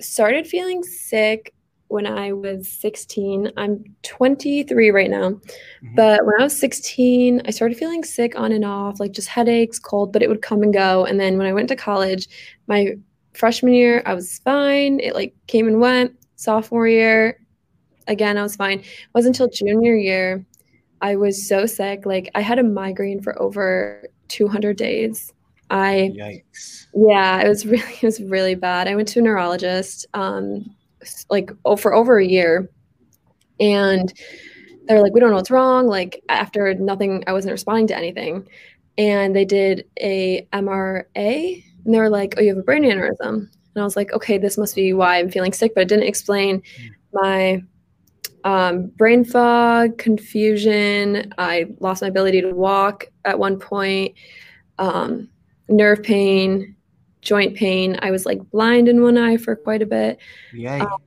started 0.00 0.48
feeling 0.48 0.82
sick 0.82 1.54
when 1.92 2.06
I 2.06 2.32
was 2.32 2.68
16. 2.68 3.52
I'm 3.56 3.84
23 4.02 4.90
right 4.90 5.10
now. 5.10 5.30
Mm-hmm. 5.30 5.94
But 5.94 6.24
when 6.24 6.34
I 6.40 6.44
was 6.44 6.58
16, 6.58 7.42
I 7.44 7.50
started 7.50 7.78
feeling 7.78 8.02
sick 8.02 8.36
on 8.36 8.50
and 8.50 8.64
off, 8.64 8.98
like 8.98 9.12
just 9.12 9.28
headaches, 9.28 9.78
cold, 9.78 10.12
but 10.12 10.22
it 10.22 10.28
would 10.28 10.42
come 10.42 10.62
and 10.62 10.72
go. 10.72 11.04
And 11.04 11.20
then 11.20 11.38
when 11.38 11.46
I 11.46 11.52
went 11.52 11.68
to 11.68 11.76
college, 11.76 12.28
my 12.66 12.94
freshman 13.34 13.74
year, 13.74 14.02
I 14.06 14.14
was 14.14 14.38
fine. 14.38 14.98
It 15.00 15.14
like 15.14 15.34
came 15.46 15.68
and 15.68 15.80
went. 15.80 16.12
Sophomore 16.36 16.88
year, 16.88 17.38
again, 18.08 18.36
I 18.36 18.42
was 18.42 18.56
fine. 18.56 18.80
It 18.80 18.86
wasn't 19.14 19.38
until 19.38 19.48
junior 19.48 19.94
year 19.94 20.44
I 21.02 21.16
was 21.16 21.46
so 21.46 21.66
sick. 21.66 22.06
Like 22.06 22.30
I 22.34 22.40
had 22.40 22.58
a 22.58 22.62
migraine 22.62 23.20
for 23.20 23.40
over 23.42 24.08
200 24.28 24.76
days. 24.76 25.32
I 25.68 26.12
Yikes. 26.16 26.86
Yeah, 26.94 27.40
it 27.42 27.48
was 27.48 27.66
really 27.66 27.92
it 28.00 28.02
was 28.02 28.22
really 28.22 28.54
bad. 28.54 28.88
I 28.88 28.94
went 28.94 29.08
to 29.08 29.18
a 29.18 29.22
neurologist. 29.22 30.06
Um, 30.14 30.74
like 31.30 31.50
oh, 31.64 31.76
for 31.76 31.94
over 31.94 32.18
a 32.18 32.26
year. 32.26 32.70
And 33.60 34.12
they're 34.86 35.02
like 35.02 35.12
we 35.14 35.20
don't 35.20 35.30
know 35.30 35.36
what's 35.36 35.50
wrong 35.50 35.86
like 35.86 36.20
after 36.28 36.74
nothing 36.74 37.22
i 37.28 37.32
wasn't 37.32 37.52
responding 37.52 37.86
to 37.88 37.96
anything. 37.96 38.46
And 38.98 39.34
they 39.34 39.44
did 39.44 39.86
a 40.00 40.46
mra 40.52 41.04
and 41.14 41.94
they 41.94 41.98
were 41.98 42.10
like 42.10 42.34
oh 42.36 42.40
you 42.40 42.48
have 42.48 42.58
a 42.58 42.62
brain 42.62 42.82
aneurysm. 42.82 43.20
And 43.20 43.48
i 43.76 43.84
was 43.84 43.96
like 43.96 44.12
okay 44.12 44.38
this 44.38 44.58
must 44.58 44.74
be 44.74 44.92
why 44.92 45.18
i'm 45.18 45.30
feeling 45.30 45.52
sick 45.52 45.72
but 45.74 45.82
it 45.82 45.88
didn't 45.88 46.08
explain 46.08 46.62
my 47.12 47.62
um, 48.44 48.86
brain 48.88 49.24
fog 49.24 49.98
confusion. 49.98 51.32
I 51.38 51.66
lost 51.80 52.02
my 52.02 52.08
ability 52.08 52.40
to 52.42 52.52
walk 52.52 53.06
at 53.24 53.38
one 53.38 53.58
point 53.58 54.14
um, 54.78 55.28
nerve 55.68 56.02
pain 56.02 56.74
joint 57.22 57.56
pain. 57.56 57.96
I 58.02 58.10
was 58.10 58.26
like 58.26 58.38
blind 58.50 58.88
in 58.88 59.02
one 59.02 59.16
eye 59.16 59.36
for 59.36 59.56
quite 59.56 59.80
a 59.80 59.86
bit. 59.86 60.18
Yikes. 60.52 60.82
Um, 60.82 60.98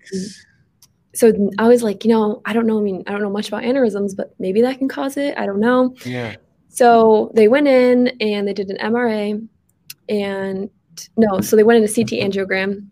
so 1.14 1.52
I 1.60 1.68
was 1.68 1.84
like, 1.84 2.04
you 2.04 2.12
know, 2.12 2.42
I 2.46 2.54
don't 2.54 2.68
know. 2.68 2.78
I 2.78 2.82
mean, 2.82 3.04
I 3.08 3.12
don't 3.12 3.22
know 3.22 3.30
much 3.30 3.48
about 3.48 3.64
aneurysms, 3.64 4.16
but 4.16 4.34
maybe 4.40 4.62
that 4.62 4.80
can 4.80 4.90
cause 4.90 5.16
it. 5.18 5.38
I 5.38 5.46
don't 5.46 5.60
know. 5.60 5.96
Yeah. 6.06 6.36
So 6.70 7.32
they 7.36 7.48
went 7.48 7.68
in 7.68 8.10
and 8.20 8.48
they 8.48 8.54
did 8.54 8.70
an 8.70 8.78
MRA 8.78 9.48
and 10.10 10.70
no, 11.18 11.42
so 11.42 11.56
they 11.56 11.64
went 11.64 11.78
in 11.78 11.90
a 11.90 11.94
CT 11.94 12.10
angiogram 12.32 12.88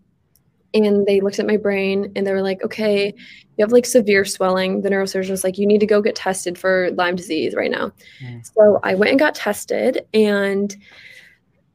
and 0.72 1.06
they 1.06 1.20
looked 1.20 1.38
at 1.38 1.46
my 1.46 1.56
brain 1.56 2.12
and 2.16 2.26
they 2.26 2.32
were 2.32 2.42
like, 2.42 2.62
okay, 2.62 3.14
you 3.56 3.64
have 3.64 3.72
like 3.72 3.86
severe 3.86 4.24
swelling. 4.24 4.80
The 4.80 4.90
neurosurgeon 4.90 5.30
was 5.30 5.44
like, 5.44 5.58
you 5.58 5.66
need 5.66 5.80
to 5.80 5.86
go 5.86 6.02
get 6.02 6.16
tested 6.16 6.58
for 6.58 6.90
Lyme 6.92 7.16
disease 7.16 7.54
right 7.54 7.70
now. 7.70 7.92
Mm. 8.22 8.44
So 8.54 8.80
I 8.82 8.94
went 8.94 9.10
and 9.10 9.18
got 9.18 9.34
tested 9.34 10.06
and 10.12 10.74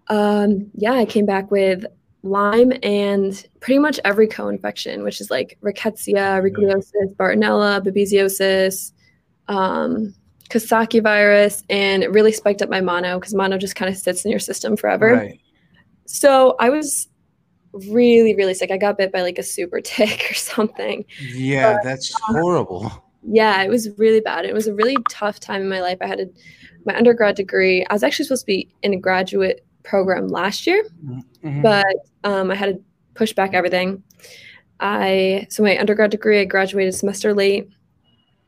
um, 0.09 0.69
yeah, 0.73 0.93
I 0.93 1.05
came 1.05 1.25
back 1.25 1.51
with 1.51 1.85
Lyme 2.23 2.73
and 2.83 3.45
pretty 3.61 3.79
much 3.79 3.99
every 4.03 4.27
co-infection, 4.27 5.03
which 5.03 5.21
is 5.21 5.31
like 5.31 5.57
rickettsia, 5.63 6.41
rickettsiosis, 6.41 7.15
Bartonella, 7.15 7.81
babesiosis, 7.81 8.91
um, 9.47 10.13
virus, 11.01 11.63
and 11.69 12.03
it 12.03 12.11
really 12.11 12.31
spiked 12.31 12.61
up 12.61 12.69
my 12.69 12.81
mono 12.81 13.19
because 13.19 13.33
mono 13.33 13.57
just 13.57 13.75
kind 13.75 13.91
of 13.91 13.97
sits 13.97 14.25
in 14.25 14.31
your 14.31 14.39
system 14.39 14.75
forever. 14.75 15.13
Right. 15.13 15.39
So 16.05 16.55
I 16.59 16.69
was 16.69 17.07
really, 17.71 18.35
really 18.35 18.55
sick. 18.55 18.71
I 18.71 18.77
got 18.77 18.97
bit 18.97 19.11
by 19.11 19.21
like 19.21 19.37
a 19.37 19.43
super 19.43 19.79
tick 19.83 20.27
or 20.29 20.33
something. 20.33 21.05
Yeah, 21.33 21.73
but, 21.73 21.83
that's 21.83 22.13
um, 22.27 22.35
horrible. 22.35 22.91
Yeah, 23.23 23.61
it 23.61 23.69
was 23.69 23.89
really 23.97 24.21
bad. 24.21 24.45
It 24.45 24.53
was 24.53 24.67
a 24.67 24.73
really 24.73 24.97
tough 25.09 25.39
time 25.39 25.61
in 25.61 25.69
my 25.69 25.81
life. 25.81 25.99
I 26.01 26.07
had 26.07 26.19
a, 26.19 26.25
my 26.85 26.97
undergrad 26.97 27.35
degree. 27.35 27.85
I 27.89 27.93
was 27.93 28.03
actually 28.03 28.25
supposed 28.25 28.43
to 28.43 28.47
be 28.47 28.73
in 28.81 28.93
a 28.93 28.97
graduate 28.97 29.65
program 29.89 30.27
last 30.27 30.67
year, 30.67 30.85
mm-hmm. 31.03 31.61
but 31.61 31.95
um, 32.23 32.51
I 32.51 32.55
had 32.55 32.75
to 32.75 32.83
push 33.15 33.33
back 33.33 33.53
everything. 33.53 34.03
I 34.79 35.47
so 35.49 35.63
my 35.63 35.77
undergrad 35.77 36.11
degree 36.11 36.39
I 36.39 36.45
graduated 36.45 36.93
semester 36.93 37.33
late, 37.33 37.67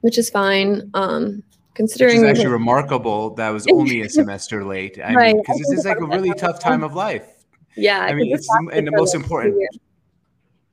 which 0.01 0.17
is 0.17 0.29
fine. 0.29 0.89
Um, 0.93 1.43
considering 1.73 2.17
it's 2.17 2.29
actually 2.29 2.45
like, 2.45 2.53
remarkable 2.53 3.33
that 3.35 3.49
was 3.49 3.67
only 3.71 4.01
a 4.01 4.09
semester 4.09 4.63
late. 4.63 4.99
I 5.03 5.13
right. 5.13 5.35
because 5.35 5.57
this 5.59 5.79
is 5.79 5.85
like 5.85 5.99
a 5.99 6.05
really 6.05 6.31
tough 6.37 6.59
time 6.59 6.83
of 6.83 6.93
life. 6.93 7.27
Yeah, 7.75 7.99
I 7.99 8.13
mean 8.13 8.33
it's 8.33 8.47
and 8.71 8.87
the 8.87 8.91
most 8.91 9.15
important. 9.15 9.61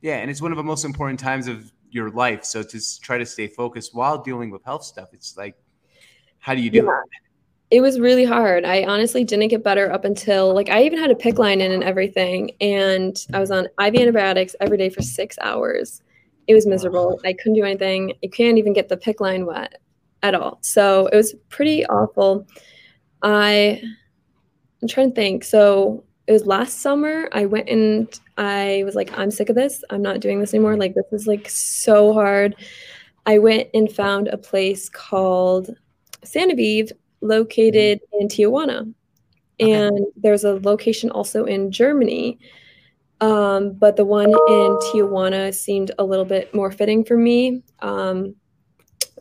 Yeah, 0.01 0.17
and 0.19 0.31
it's 0.31 0.41
one 0.41 0.53
of 0.53 0.59
the 0.59 0.65
most 0.65 0.85
important 0.85 1.19
times 1.19 1.49
of 1.49 1.73
your 1.91 2.11
life. 2.11 2.45
So 2.45 2.63
to 2.63 3.01
try 3.01 3.19
to 3.19 3.27
stay 3.27 3.49
focused 3.49 3.95
while 3.95 4.19
dealing 4.23 4.51
with 4.51 4.65
health 4.65 4.85
stuff, 4.85 5.09
it's 5.13 5.37
like, 5.37 5.57
how 6.39 6.55
do 6.55 6.61
you 6.61 6.71
do 6.71 6.85
yeah. 6.85 7.01
it? 7.01 7.28
It 7.71 7.81
was 7.81 8.01
really 8.01 8.25
hard. 8.25 8.65
I 8.65 8.85
honestly 8.85 9.25
didn't 9.25 9.49
get 9.49 9.63
better 9.63 9.93
up 9.93 10.05
until 10.05 10.55
like 10.55 10.71
I 10.71 10.85
even 10.85 10.99
had 10.99 11.11
a 11.11 11.15
PICC 11.15 11.39
line 11.39 11.61
in 11.61 11.73
and 11.73 11.85
everything, 11.85 12.53
and 12.61 13.17
I 13.33 13.41
was 13.41 13.51
on 13.51 13.67
IV 13.79 13.95
antibiotics 13.95 14.57
every 14.61 14.79
day 14.79 14.89
for 14.89 15.03
six 15.03 15.37
hours. 15.43 16.03
It 16.47 16.55
was 16.55 16.67
miserable. 16.67 17.21
I 17.27 17.35
couldn't 17.35 17.55
do 17.55 17.65
anything. 17.65 18.15
You 18.23 18.31
can't 18.31 18.57
even 18.57 18.73
get 18.73 18.89
the 18.89 18.97
PICC 18.97 19.21
line 19.21 19.47
wet 19.47 19.81
at 20.23 20.35
all. 20.35 20.59
So 20.63 21.09
it 21.09 21.17
was 21.17 21.35
pretty 21.51 21.85
awful. 21.87 22.47
I 23.23 23.83
I'm 24.81 24.89
trying 24.89 25.11
to 25.11 25.15
think. 25.15 25.45
So 25.45 26.05
it 26.27 26.33
was 26.33 26.47
last 26.47 26.81
summer. 26.81 27.29
I 27.33 27.47
went 27.47 27.69
and 27.69 28.09
I 28.37 28.83
was 28.85 28.95
like, 28.95 29.17
I'm 29.19 29.31
sick 29.31 29.49
of 29.49 29.57
this. 29.57 29.83
I'm 29.91 30.03
not 30.03 30.21
doing 30.21 30.41
this 30.41 30.55
anymore. 30.55 30.77
Like 30.77 30.95
this 30.95 31.07
is 31.13 31.27
like 31.27 31.49
so 31.49 32.13
hard. 32.15 32.55
I 33.27 33.39
went 33.39 33.69
and 33.75 33.93
found 33.93 34.29
a 34.29 34.39
place 34.39 34.89
called 34.89 35.71
Santa 36.25 36.55
Vive 36.55 36.93
located 37.21 38.01
in 38.21 38.29
Tijuana. 38.29 38.93
Okay. 39.61 39.73
And 39.73 40.07
there's 40.17 40.45
a 40.45 40.55
location 40.55 41.11
also 41.11 41.45
in 41.45 41.71
Germany. 41.71 42.39
Um, 43.21 43.73
but 43.73 43.97
the 43.97 44.05
one 44.05 44.29
in 44.29 44.79
Tijuana 44.93 45.53
seemed 45.53 45.91
a 45.99 46.05
little 46.05 46.25
bit 46.25 46.55
more 46.55 46.71
fitting 46.71 47.05
for 47.05 47.17
me. 47.17 47.63
Um, 47.81 48.37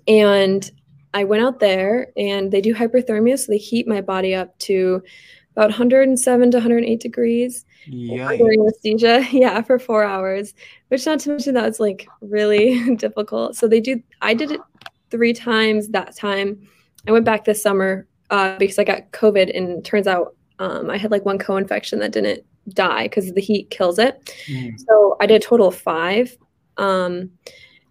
and 0.08 0.70
I 1.13 1.24
went 1.24 1.44
out 1.44 1.60
there 1.60 2.12
and 2.16 2.51
they 2.51 2.62
do 2.62 2.75
hyperthermia, 2.75 3.39
so 3.39 3.51
they 3.51 3.58
heat 3.58 3.88
my 3.88 4.01
body 4.01 4.36
up 4.36 4.58
to 4.60 5.01
about 5.56 5.70
107 5.70 6.51
to 6.51 6.58
108 6.58 7.00
degrees 7.00 7.66
during 7.89 8.62
anesthesia. 8.62 9.25
Yeah, 9.32 9.62
for 9.63 9.80
four 9.80 10.04
hours, 10.04 10.54
which 10.89 11.06
not 11.08 11.20
to 11.22 11.30
mention 11.30 11.56
that 11.56 11.66
was 11.66 11.80
like 11.80 12.08
really 12.22 12.96
difficult. 12.98 13.56
So 13.56 13.68
they 13.68 13.80
do, 13.80 14.01
I 14.22 14.36
did 14.36 14.51
it 14.51 14.62
three 15.10 15.34
times 15.34 15.88
that 15.89 16.16
time 16.16 16.68
I 17.07 17.11
went 17.11 17.25
back 17.25 17.45
this 17.45 17.61
summer 17.61 18.07
uh, 18.29 18.57
because 18.57 18.77
I 18.77 18.83
got 18.83 19.11
COVID, 19.11 19.55
and 19.55 19.83
turns 19.83 20.07
out 20.07 20.35
um, 20.59 20.89
I 20.89 20.97
had 20.97 21.11
like 21.11 21.25
one 21.25 21.37
co-infection 21.37 21.99
that 21.99 22.11
didn't 22.11 22.43
die 22.69 23.03
because 23.03 23.31
the 23.33 23.41
heat 23.41 23.69
kills 23.69 23.97
it. 23.97 24.35
Mm. 24.47 24.79
So 24.87 25.15
I 25.19 25.25
did 25.25 25.41
a 25.41 25.45
total 25.45 25.67
of 25.67 25.75
five, 25.75 26.37
um, 26.77 27.31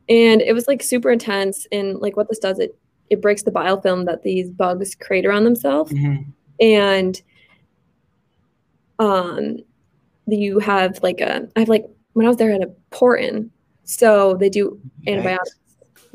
and 0.08 0.42
it 0.42 0.54
was 0.54 0.68
like 0.68 0.82
super 0.82 1.10
intense. 1.10 1.66
And 1.72 1.98
like 1.98 2.16
what 2.16 2.28
this 2.28 2.38
does, 2.38 2.58
it 2.58 2.76
it 3.08 3.22
breaks 3.22 3.42
the 3.42 3.52
biofilm 3.52 4.04
that 4.06 4.22
these 4.22 4.50
bugs 4.50 4.94
create 4.94 5.26
around 5.26 5.44
themselves, 5.44 5.92
mm-hmm. 5.92 6.22
and 6.60 7.22
um, 8.98 9.58
you 10.26 10.58
have 10.58 11.02
like 11.02 11.20
a 11.20 11.48
I 11.56 11.60
have 11.60 11.68
like 11.68 11.86
when 12.12 12.26
I 12.26 12.28
was 12.28 12.36
there 12.36 12.50
I 12.50 12.54
had 12.54 12.62
a 12.62 12.74
port 12.90 13.22
in. 13.22 13.50
so 13.84 14.34
they 14.34 14.48
do 14.48 14.80
antibiotics 15.06 15.56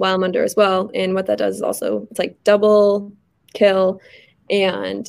while 0.02 0.16
I'm 0.16 0.24
under 0.24 0.44
as 0.44 0.56
well. 0.56 0.90
And 0.96 1.14
what 1.14 1.28
that 1.28 1.38
does 1.38 1.58
is 1.58 1.62
also 1.62 2.08
it's 2.10 2.18
like 2.18 2.44
double 2.44 3.14
kill 3.54 4.02
and 4.50 5.08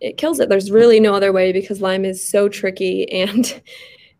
it 0.00 0.16
kills 0.16 0.38
it. 0.38 0.48
There's 0.48 0.70
really 0.70 1.00
no 1.00 1.12
other 1.12 1.32
way 1.32 1.52
because 1.52 1.80
Lyme 1.82 2.04
is 2.04 2.26
so 2.26 2.48
tricky 2.48 3.10
and 3.12 3.60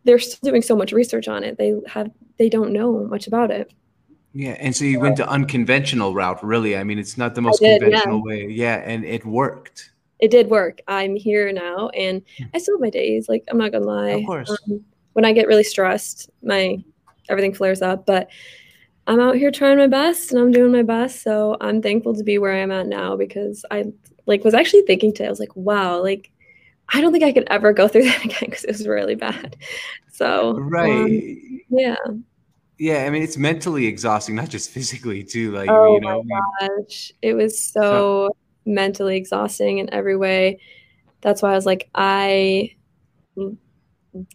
they're 0.03 0.19
still 0.19 0.51
doing 0.51 0.61
so 0.61 0.75
much 0.75 0.91
research 0.91 1.29
on 1.29 1.45
it. 1.45 1.57
They 1.57 1.73
have 1.87 2.11
they 2.37 2.49
don't 2.49 2.73
know 2.73 3.05
much 3.05 3.27
about 3.27 3.49
it. 3.49 3.71
Yeah, 4.33 4.57
and 4.59 4.75
so 4.75 4.83
you 4.83 4.99
went 4.99 5.15
the 5.15 5.27
unconventional 5.27 6.13
route, 6.13 6.43
really. 6.43 6.77
I 6.77 6.83
mean, 6.83 6.99
it's 6.99 7.17
not 7.17 7.33
the 7.33 7.41
most 7.41 7.59
did, 7.61 7.81
conventional 7.81 8.17
yeah. 8.17 8.23
way. 8.23 8.47
Yeah, 8.47 8.75
and 8.85 9.03
it 9.03 9.25
worked. 9.25 9.91
It 10.19 10.29
did 10.29 10.49
work. 10.49 10.81
I'm 10.87 11.15
here 11.15 11.51
now, 11.51 11.89
and 11.89 12.21
hmm. 12.37 12.43
I 12.53 12.59
still 12.59 12.75
have 12.75 12.81
my 12.81 12.89
days. 12.89 13.29
Like 13.29 13.45
I'm 13.47 13.57
not 13.57 13.71
gonna 13.71 13.85
lie. 13.85 14.09
Of 14.09 14.25
course. 14.25 14.51
Um, 14.51 14.83
when 15.13 15.25
I 15.25 15.31
get 15.31 15.47
really 15.47 15.63
stressed, 15.63 16.29
my 16.43 16.77
everything 17.29 17.53
flares 17.53 17.81
up. 17.81 18.05
But 18.05 18.29
I'm 19.09 19.19
out 19.19 19.37
here 19.37 19.49
trying 19.49 19.79
my 19.79 19.87
best 19.87 20.31
and 20.31 20.39
I'm 20.39 20.51
doing 20.51 20.71
my 20.71 20.83
best. 20.83 21.23
So 21.23 21.57
I'm 21.59 21.81
thankful 21.81 22.13
to 22.13 22.23
be 22.23 22.37
where 22.37 22.53
I'm 22.61 22.71
at 22.71 22.85
now 22.85 23.17
because 23.17 23.65
I 23.71 23.85
like 24.27 24.43
was 24.43 24.53
actually 24.53 24.83
thinking 24.83 25.11
today, 25.11 25.25
I 25.25 25.31
was 25.31 25.39
like, 25.39 25.55
wow, 25.55 25.99
like 25.99 26.31
I 26.93 27.01
don't 27.01 27.11
think 27.11 27.23
I 27.23 27.31
could 27.31 27.47
ever 27.47 27.73
go 27.73 27.87
through 27.87 28.03
that 28.05 28.23
again 28.23 28.37
because 28.41 28.65
it 28.65 28.71
was 28.71 28.87
really 28.87 29.15
bad. 29.15 29.57
So 30.11 30.53
right, 30.59 30.91
um, 30.91 31.61
yeah, 31.69 31.95
yeah. 32.77 33.05
I 33.05 33.09
mean, 33.09 33.23
it's 33.23 33.35
mentally 33.35 33.87
exhausting, 33.87 34.35
not 34.35 34.49
just 34.49 34.69
physically 34.69 35.23
too. 35.23 35.53
Like 35.53 35.71
oh 35.71 35.95
you 35.95 36.01
know, 36.01 36.23
my 36.23 36.67
gosh, 36.77 37.11
it 37.23 37.33
was 37.33 37.59
so, 37.59 37.81
so 37.81 38.37
mentally 38.65 39.17
exhausting 39.17 39.79
in 39.79 39.91
every 39.91 40.17
way. 40.17 40.59
That's 41.21 41.41
why 41.41 41.51
I 41.51 41.55
was 41.55 41.65
like, 41.65 41.89
I 41.95 42.75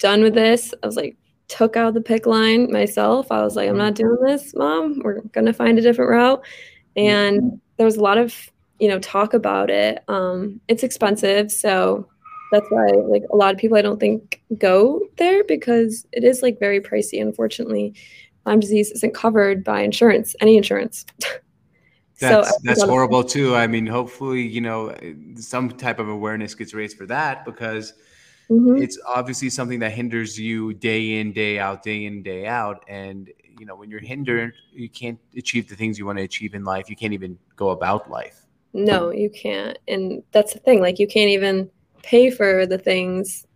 done 0.01 0.23
with 0.23 0.35
this. 0.35 0.75
I 0.83 0.87
was 0.87 0.97
like, 0.97 1.17
took 1.49 1.77
out 1.77 1.95
the 1.95 2.01
PICC 2.01 2.27
line 2.27 2.73
myself. 2.73 3.31
I 3.31 3.43
was 3.43 3.57
like, 3.57 3.69
I'm 3.69 3.79
not 3.79 3.95
doing 3.95 4.19
this, 4.23 4.55
mom. 4.55 5.01
We're 5.05 5.21
gonna 5.33 5.53
find 5.53 5.79
a 5.79 5.83
different 5.83 6.11
route. 6.11 6.45
And 6.97 7.61
there 7.77 7.87
was 7.87 7.97
a 7.97 8.03
lot 8.03 8.19
of 8.19 8.51
you 8.79 8.89
know 8.89 8.99
talk 8.99 9.35
about 9.35 9.71
it. 9.71 10.03
Um, 10.09 10.61
it's 10.69 10.83
expensive, 10.83 11.51
so 11.51 12.09
that's 12.53 12.67
why 12.71 12.87
like 12.87 13.23
a 13.33 13.37
lot 13.37 13.53
of 13.53 13.59
people 13.59 13.77
I 13.77 13.83
don't 13.83 14.01
think 14.01 14.43
go 14.59 15.01
there 15.17 15.45
because 15.45 16.07
it 16.13 16.25
is 16.25 16.43
like 16.43 16.59
very 16.61 16.81
pricey. 16.81 17.21
Unfortunately, 17.21 17.95
Lyme 18.47 18.61
disease 18.61 18.91
isn't 18.93 19.15
covered 19.15 19.65
by 19.65 19.81
insurance, 19.81 20.37
any 20.41 20.57
insurance. 20.57 21.05
That's 22.21 22.49
so, 22.49 22.57
that's 22.63 22.83
horrible 22.83 23.25
too. 23.25 23.55
I 23.55 23.67
mean, 23.67 23.87
hopefully, 23.87 24.43
you 24.43 24.61
know, 24.61 24.95
some 25.37 25.71
type 25.71 25.99
of 25.99 26.09
awareness 26.09 26.55
gets 26.55 26.75
raised 26.75 26.97
for 26.97 27.07
that 27.07 27.45
because 27.45 27.95
mm-hmm. 28.51 28.83
it's 28.83 28.99
obviously 29.07 29.51
something 29.51 29.79
that 29.81 29.93
hinders 29.93 30.39
you 30.39 30.75
day 30.75 31.21
in, 31.21 31.33
day 31.33 31.59
out, 31.59 31.83
day 31.83 32.05
in, 32.05 32.23
day 32.23 32.47
out. 32.47 32.85
And 32.89 33.31
you 33.59 33.67
know, 33.67 33.77
when 33.77 33.91
you're 33.91 34.01
hindered, 34.01 34.55
you 34.73 34.89
can't 34.89 35.19
achieve 35.37 35.69
the 35.69 35.77
things 35.77 35.99
you 35.99 36.07
want 36.07 36.19
to 36.19 36.25
achieve 36.25 36.55
in 36.55 36.65
life. 36.65 36.91
You 36.91 36.97
can't 36.97 37.13
even 37.13 37.39
go 37.57 37.71
about 37.71 38.11
life. 38.11 38.47
No, 38.73 39.11
you 39.11 39.31
can't. 39.31 39.79
And 39.87 40.23
that's 40.33 40.53
the 40.53 40.59
thing. 40.59 40.81
Like, 40.81 40.99
you 40.99 41.07
can't 41.07 41.31
even 41.31 41.71
pay 42.03 42.31
for 42.31 42.67
the 42.67 42.79
things 42.79 43.47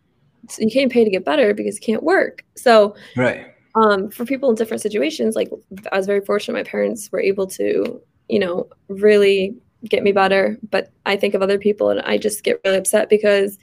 you 0.58 0.70
can't 0.70 0.90
pay 0.90 1.04
to 1.04 1.10
get 1.10 1.24
better 1.24 1.52
because 1.52 1.74
you 1.74 1.80
can't 1.80 2.02
work 2.02 2.44
so 2.56 2.94
right 3.16 3.54
um, 3.74 4.10
for 4.10 4.24
people 4.24 4.48
in 4.48 4.54
different 4.54 4.80
situations 4.80 5.36
like 5.36 5.50
i 5.92 5.96
was 5.96 6.06
very 6.06 6.20
fortunate 6.22 6.58
my 6.58 6.68
parents 6.68 7.10
were 7.12 7.20
able 7.20 7.46
to 7.46 8.00
you 8.28 8.38
know 8.38 8.66
really 8.88 9.54
get 9.84 10.02
me 10.02 10.12
better 10.12 10.58
but 10.70 10.90
i 11.04 11.16
think 11.16 11.34
of 11.34 11.42
other 11.42 11.58
people 11.58 11.90
and 11.90 12.00
i 12.02 12.16
just 12.16 12.42
get 12.42 12.60
really 12.64 12.78
upset 12.78 13.10
because 13.10 13.58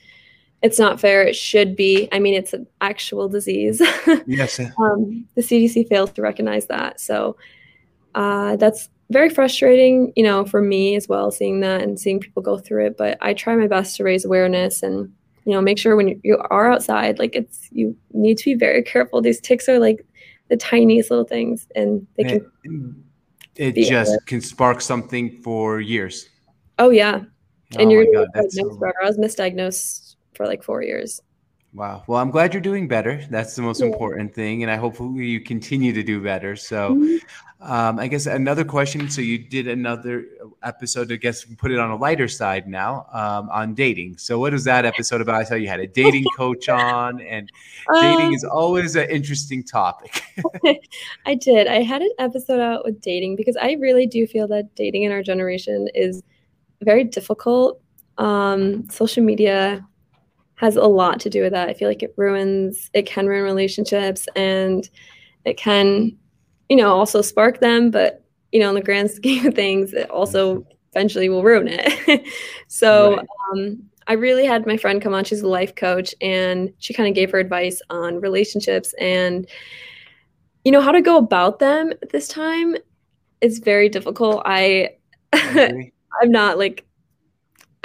it's 0.66 0.80
not 0.80 1.00
fair 1.00 1.22
it 1.22 1.36
should 1.36 1.76
be 1.76 2.10
i 2.12 2.20
mean 2.20 2.34
it's 2.34 2.54
an 2.54 2.66
actual 2.82 3.30
disease 3.30 3.80
yes 4.26 4.60
um, 4.60 5.26
the 5.36 5.42
cdc 5.42 5.88
fails 5.88 6.12
to 6.12 6.22
recognize 6.22 6.66
that 6.66 7.00
so 7.00 7.38
uh, 8.16 8.56
that's 8.56 8.90
very 9.12 9.30
frustrating, 9.30 10.12
you 10.16 10.24
know, 10.24 10.46
for 10.46 10.62
me 10.62 10.96
as 10.96 11.08
well, 11.08 11.30
seeing 11.30 11.60
that 11.60 11.82
and 11.82 12.00
seeing 12.00 12.20
people 12.20 12.42
go 12.42 12.58
through 12.58 12.88
it. 12.88 12.98
But 12.98 13.18
I 13.22 13.34
try 13.34 13.56
my 13.56 13.68
best 13.68 13.98
to 13.98 14.04
raise 14.04 14.26
awareness 14.26 14.82
and, 14.82 15.14
you 15.46 15.54
know, 15.54 15.62
make 15.62 15.78
sure 15.78 15.96
when 15.96 16.20
you 16.24 16.42
are 16.50 16.72
outside, 16.72 17.20
like 17.20 17.36
it's, 17.36 17.68
you 17.72 17.96
need 18.14 18.38
to 18.40 18.46
be 18.46 18.56
very 18.56 18.82
careful. 18.82 19.22
These 19.22 19.42
ticks 19.42 19.70
are 19.70 19.80
like 19.80 20.06
the 20.50 20.58
tiniest 20.58 21.12
little 21.12 21.26
things 21.26 21.68
and 21.76 22.08
they 22.18 22.24
can. 22.24 23.04
It, 23.58 23.76
just 23.88 24.14
it. 24.14 24.26
can 24.26 24.42
spark 24.42 24.82
something 24.82 25.42
for 25.42 25.80
years. 25.80 26.28
Oh, 26.80 26.90
yeah. 26.90 27.22
Oh 27.76 27.80
and 27.80 27.92
you're 27.92 28.06
God, 28.12 28.28
so... 28.50 28.80
I 29.02 29.06
was 29.06 29.18
misdiagnosed 29.18 30.05
for 30.36 30.46
like 30.46 30.64
four 30.64 30.84
years. 30.84 31.22
Wow. 31.76 32.06
Well, 32.08 32.22
I'm 32.22 32.32
glad 32.32 32.54
you're 32.54 32.62
doing 32.62 32.88
better. 32.88 33.22
That's 33.30 33.54
the 33.54 33.62
most 33.62 33.82
yeah. 33.82 33.88
important 33.88 34.34
thing. 34.34 34.64
And 34.64 34.72
I 34.72 34.78
hope 34.78 34.98
you 34.98 35.42
continue 35.42 35.92
to 35.92 36.04
do 36.04 36.22
better. 36.22 36.56
So, 36.56 36.96
mm-hmm. 36.96 37.70
um, 37.70 38.00
I 38.00 38.08
guess 38.08 38.28
another 38.28 38.64
question. 38.64 39.10
So, 39.10 39.20
you 39.20 39.38
did 39.38 39.68
another 39.68 40.26
episode, 40.64 41.12
I 41.12 41.18
guess, 41.18 41.44
put 41.44 41.72
it 41.72 41.78
on 41.78 41.92
a 41.92 41.98
lighter 41.98 42.30
side 42.30 42.66
now 42.66 43.08
um, 43.12 43.50
on 43.50 43.74
dating. 43.74 44.20
So, 44.20 44.40
what 44.40 44.54
was 44.54 44.64
that 44.64 44.86
episode 44.86 45.20
about? 45.20 45.36
I 45.36 45.44
saw 45.44 45.56
you 45.56 45.68
had 45.68 45.82
a 45.82 45.88
dating 45.88 46.24
coach 46.38 46.70
on, 46.70 47.20
and 47.20 47.52
dating 47.94 48.34
is 48.34 48.46
um, 48.46 48.52
always 48.54 48.96
an 48.96 49.10
interesting 49.10 49.62
topic. 49.62 50.24
I 51.26 51.36
did. 51.36 51.68
I 51.68 51.82
had 51.82 52.02
an 52.02 52.12
episode 52.20 52.62
out 52.62 52.86
with 52.86 53.02
dating 53.02 53.36
because 53.36 53.58
I 53.58 53.74
really 53.74 54.08
do 54.08 54.26
feel 54.28 54.48
that 54.48 54.74
dating 54.76 55.04
in 55.04 55.12
our 55.12 55.24
generation 55.24 55.90
is 55.94 56.24
very 56.82 57.04
difficult. 57.04 57.82
Um, 58.18 58.90
social 58.90 59.26
media 59.26 59.86
has 60.56 60.76
a 60.76 60.84
lot 60.84 61.20
to 61.22 61.30
do 61.30 61.42
with 61.42 61.52
that. 61.52 61.70
I 61.70 61.74
feel 61.74 61.88
like 61.88 62.04
it 62.04 62.14
ruins, 62.18 62.90
it 62.94 63.06
can 63.06 63.28
ruin 63.28 63.44
relationships 63.44 64.28
and 64.36 64.90
it 65.44 65.58
can, 65.58 66.18
you 66.70 66.78
know, 66.78 66.92
also 66.94 67.22
spark 67.22 67.60
them. 67.60 67.92
But, 67.92 68.24
you 68.52 68.60
know, 68.60 68.70
in 68.70 68.76
the 68.76 68.82
grand 68.82 69.12
scheme 69.12 69.46
of 69.46 69.54
things, 69.54 69.94
it 69.94 70.10
also 70.10 70.66
eventually 70.94 71.30
will 71.30 71.44
ruin 71.44 71.68
it. 71.70 72.26
so, 72.68 73.18
right. 73.18 73.28
um, 73.54 73.84
I 74.08 74.14
really 74.14 74.46
had 74.46 74.66
my 74.66 74.78
friend 74.78 75.02
come 75.02 75.14
on. 75.14 75.24
She's 75.24 75.42
a 75.42 75.48
life 75.48 75.76
coach, 75.76 76.14
and 76.22 76.72
she 76.78 76.94
kind 76.94 77.10
of 77.10 77.16
gave 77.16 77.32
her 77.32 77.40
advice 77.40 77.82
on 77.90 78.22
relationships 78.22 78.94
and, 79.00 79.48
you 80.64 80.72
know, 80.72 80.82
how 80.82 80.92
to 80.92 81.02
go 81.02 81.18
about 81.18 81.60
them 81.60 81.92
this 82.12 82.28
time. 82.28 82.76
is 83.42 83.60
very 83.60 83.90
difficult. 83.90 84.44
I, 84.46 84.92
I'm 85.34 85.92
not 86.24 86.58
like 86.58 86.86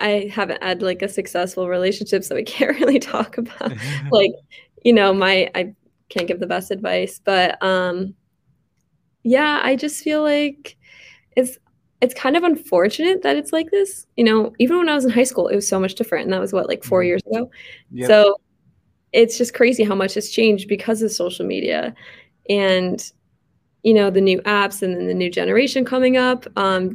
I 0.01 0.31
haven't 0.33 0.63
had 0.63 0.83
like 0.83 1.03
a 1.03 1.09
successful 1.09 1.69
relationship, 1.69 2.25
so 2.25 2.37
I 2.37 2.43
can't 2.47 2.79
really 2.81 2.99
talk 2.99 3.39
about 3.39 3.73
like, 4.11 4.33
you 4.85 4.93
know, 4.93 5.13
my 5.13 5.51
I 5.55 5.75
can't 6.09 6.27
give 6.27 6.41
the 6.41 6.47
best 6.47 6.71
advice, 6.71 7.21
but 7.25 7.63
um 7.63 8.15
yeah, 9.23 9.61
I 9.63 9.77
just 9.77 10.03
feel 10.03 10.23
like 10.23 10.77
it's 11.37 11.59
it's 12.01 12.15
kind 12.15 12.37
of 12.37 12.45
unfortunate 12.45 13.23
that 13.23 13.37
it's 13.37 13.53
like 13.53 13.71
this. 13.71 14.07
You 14.17 14.25
know, 14.25 14.53
even 14.59 14.79
when 14.79 14.89
I 14.89 14.95
was 14.95 15.05
in 15.05 15.11
high 15.11 15.25
school, 15.25 15.49
it 15.49 15.55
was 15.55 15.69
so 15.69 15.79
much 15.79 15.95
different. 15.95 16.25
And 16.25 16.33
that 16.33 16.41
was 16.41 16.53
what, 16.53 16.67
like 16.67 16.83
4 16.83 17.01
mm-hmm. 17.01 17.07
years 17.07 17.23
ago. 17.27 17.51
Yep. 17.91 18.09
So 18.09 18.37
it's 19.13 19.37
just 19.37 19.55
crazy 19.55 19.85
how 19.85 19.95
much 19.95 20.15
has 20.15 20.31
changed 20.31 20.69
because 20.69 21.03
of 21.03 21.11
social 21.11 21.45
media 21.45 21.95
and 22.49 23.13
you 23.83 23.95
know 23.95 24.11
the 24.11 24.21
new 24.21 24.41
apps 24.43 24.83
and 24.83 24.95
then 24.95 25.07
the 25.07 25.15
new 25.15 25.31
generation 25.31 25.85
coming 25.85 26.17
up 26.17 26.47
um 26.57 26.91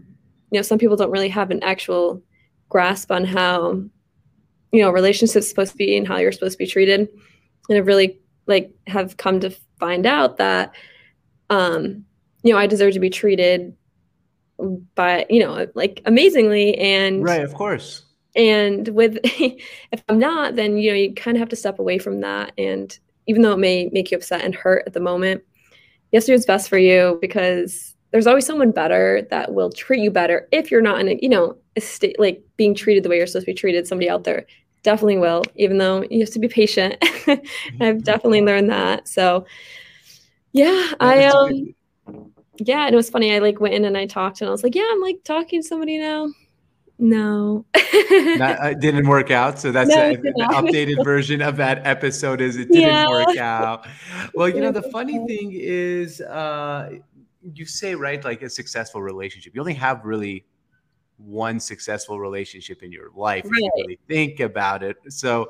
you 0.51 0.57
know 0.57 0.61
some 0.61 0.77
people 0.77 0.95
don't 0.95 1.11
really 1.11 1.29
have 1.29 1.51
an 1.51 1.61
actual 1.63 2.21
grasp 2.69 3.11
on 3.11 3.25
how 3.25 3.81
you 4.71 4.81
know 4.81 4.89
relationships 4.89 5.47
supposed 5.47 5.71
to 5.71 5.77
be 5.77 5.95
and 5.97 6.07
how 6.07 6.17
you're 6.17 6.31
supposed 6.31 6.53
to 6.53 6.63
be 6.63 6.67
treated. 6.67 7.07
And 7.69 7.77
have 7.77 7.87
really 7.87 8.19
like 8.47 8.71
have 8.87 9.17
come 9.17 9.39
to 9.39 9.49
find 9.79 10.05
out 10.05 10.37
that 10.37 10.73
um 11.49 12.05
you 12.43 12.53
know 12.53 12.57
i 12.57 12.67
deserve 12.67 12.93
to 12.93 12.99
be 12.99 13.09
treated 13.09 13.75
by 14.95 15.25
you 15.29 15.39
know 15.39 15.67
like 15.75 16.01
amazingly 16.05 16.77
and 16.77 17.23
right 17.23 17.43
of 17.43 17.53
course. 17.53 18.03
and 18.35 18.87
with 18.89 19.19
if 19.23 20.03
i'm 20.07 20.19
not 20.19 20.55
then 20.55 20.77
you 20.77 20.91
know 20.91 20.95
you 20.95 21.13
kind 21.13 21.35
of 21.35 21.39
have 21.39 21.49
to 21.49 21.55
step 21.55 21.79
away 21.79 21.97
from 21.97 22.21
that. 22.21 22.53
And 22.57 22.97
even 23.27 23.41
though 23.41 23.53
it 23.53 23.59
may 23.59 23.89
make 23.91 24.11
you 24.11 24.17
upset 24.17 24.43
and 24.43 24.55
hurt 24.55 24.83
at 24.85 24.93
the 24.93 24.99
moment 24.99 25.43
yes 26.11 26.27
what's 26.27 26.45
best 26.45 26.69
for 26.69 26.77
you 26.77 27.17
because 27.21 27.94
there's 28.15 28.27
always 28.27 28.45
someone 28.45 28.71
better 28.71 29.27
that 29.29 29.53
will 29.53 29.69
treat 29.69 30.01
you 30.01 30.09
better 30.09 30.47
if 30.53 30.71
you're 30.71 30.79
not 30.79 31.01
in 31.01 31.09
a 31.09 31.19
you 31.21 31.27
know 31.27 31.53
a 31.75 31.81
state 31.81 32.17
like 32.17 32.41
being 32.55 32.73
treated 32.73 33.03
the 33.03 33.09
way 33.09 33.17
you're 33.17 33.27
supposed 33.27 33.45
to 33.45 33.51
be 33.51 33.53
treated 33.53 33.85
somebody 33.85 34.09
out 34.09 34.23
there 34.23 34.45
definitely 34.83 35.17
will 35.17 35.43
even 35.55 35.79
though 35.79 36.01
you 36.09 36.21
have 36.21 36.29
to 36.29 36.39
be 36.39 36.47
patient. 36.47 36.95
I've 37.81 38.05
definitely 38.05 38.41
learned 38.41 38.69
that. 38.69 39.09
So 39.09 39.45
yeah 40.53 40.93
i 41.01 41.25
um 41.25 41.75
yeah 42.55 42.85
and 42.85 42.93
it 42.93 42.95
was 42.95 43.09
funny 43.09 43.35
i 43.35 43.39
like 43.39 43.59
went 43.59 43.73
in 43.73 43.83
and 43.83 43.97
i 43.97 44.05
talked 44.05 44.39
and 44.39 44.47
i 44.47 44.51
was 44.51 44.63
like 44.63 44.73
yeah 44.75 44.87
i'm 44.89 45.01
like 45.01 45.21
talking 45.25 45.61
to 45.61 45.67
somebody 45.67 45.97
now. 45.97 46.29
No. 46.97 47.65
That 47.73 48.57
uh, 48.61 48.73
didn't 48.75 49.09
work 49.09 49.29
out 49.29 49.59
so 49.59 49.73
that's 49.73 49.89
no, 49.89 50.11
a, 50.11 50.15
the 50.15 50.49
updated 50.53 51.03
version 51.03 51.41
of 51.41 51.57
that 51.57 51.85
episode 51.85 52.39
is 52.39 52.55
it 52.55 52.69
didn't 52.71 52.83
yeah. 52.83 53.09
work 53.09 53.35
out. 53.35 53.85
Well 54.33 54.47
you 54.47 54.61
know 54.61 54.71
the 54.71 54.83
funny 54.83 55.17
thing 55.27 55.51
is 55.51 56.21
uh 56.21 56.99
you 57.53 57.65
say 57.65 57.95
right 57.95 58.23
like 58.23 58.41
a 58.41 58.49
successful 58.49 59.01
relationship. 59.01 59.53
You 59.55 59.61
only 59.61 59.73
have 59.73 60.03
really 60.05 60.45
one 61.17 61.59
successful 61.59 62.19
relationship 62.19 62.83
in 62.83 62.91
your 62.91 63.09
life 63.15 63.45
right. 63.45 63.51
if 63.53 63.59
you 63.59 63.71
really 63.77 63.99
think 64.07 64.39
about 64.39 64.83
it. 64.83 64.97
So 65.09 65.49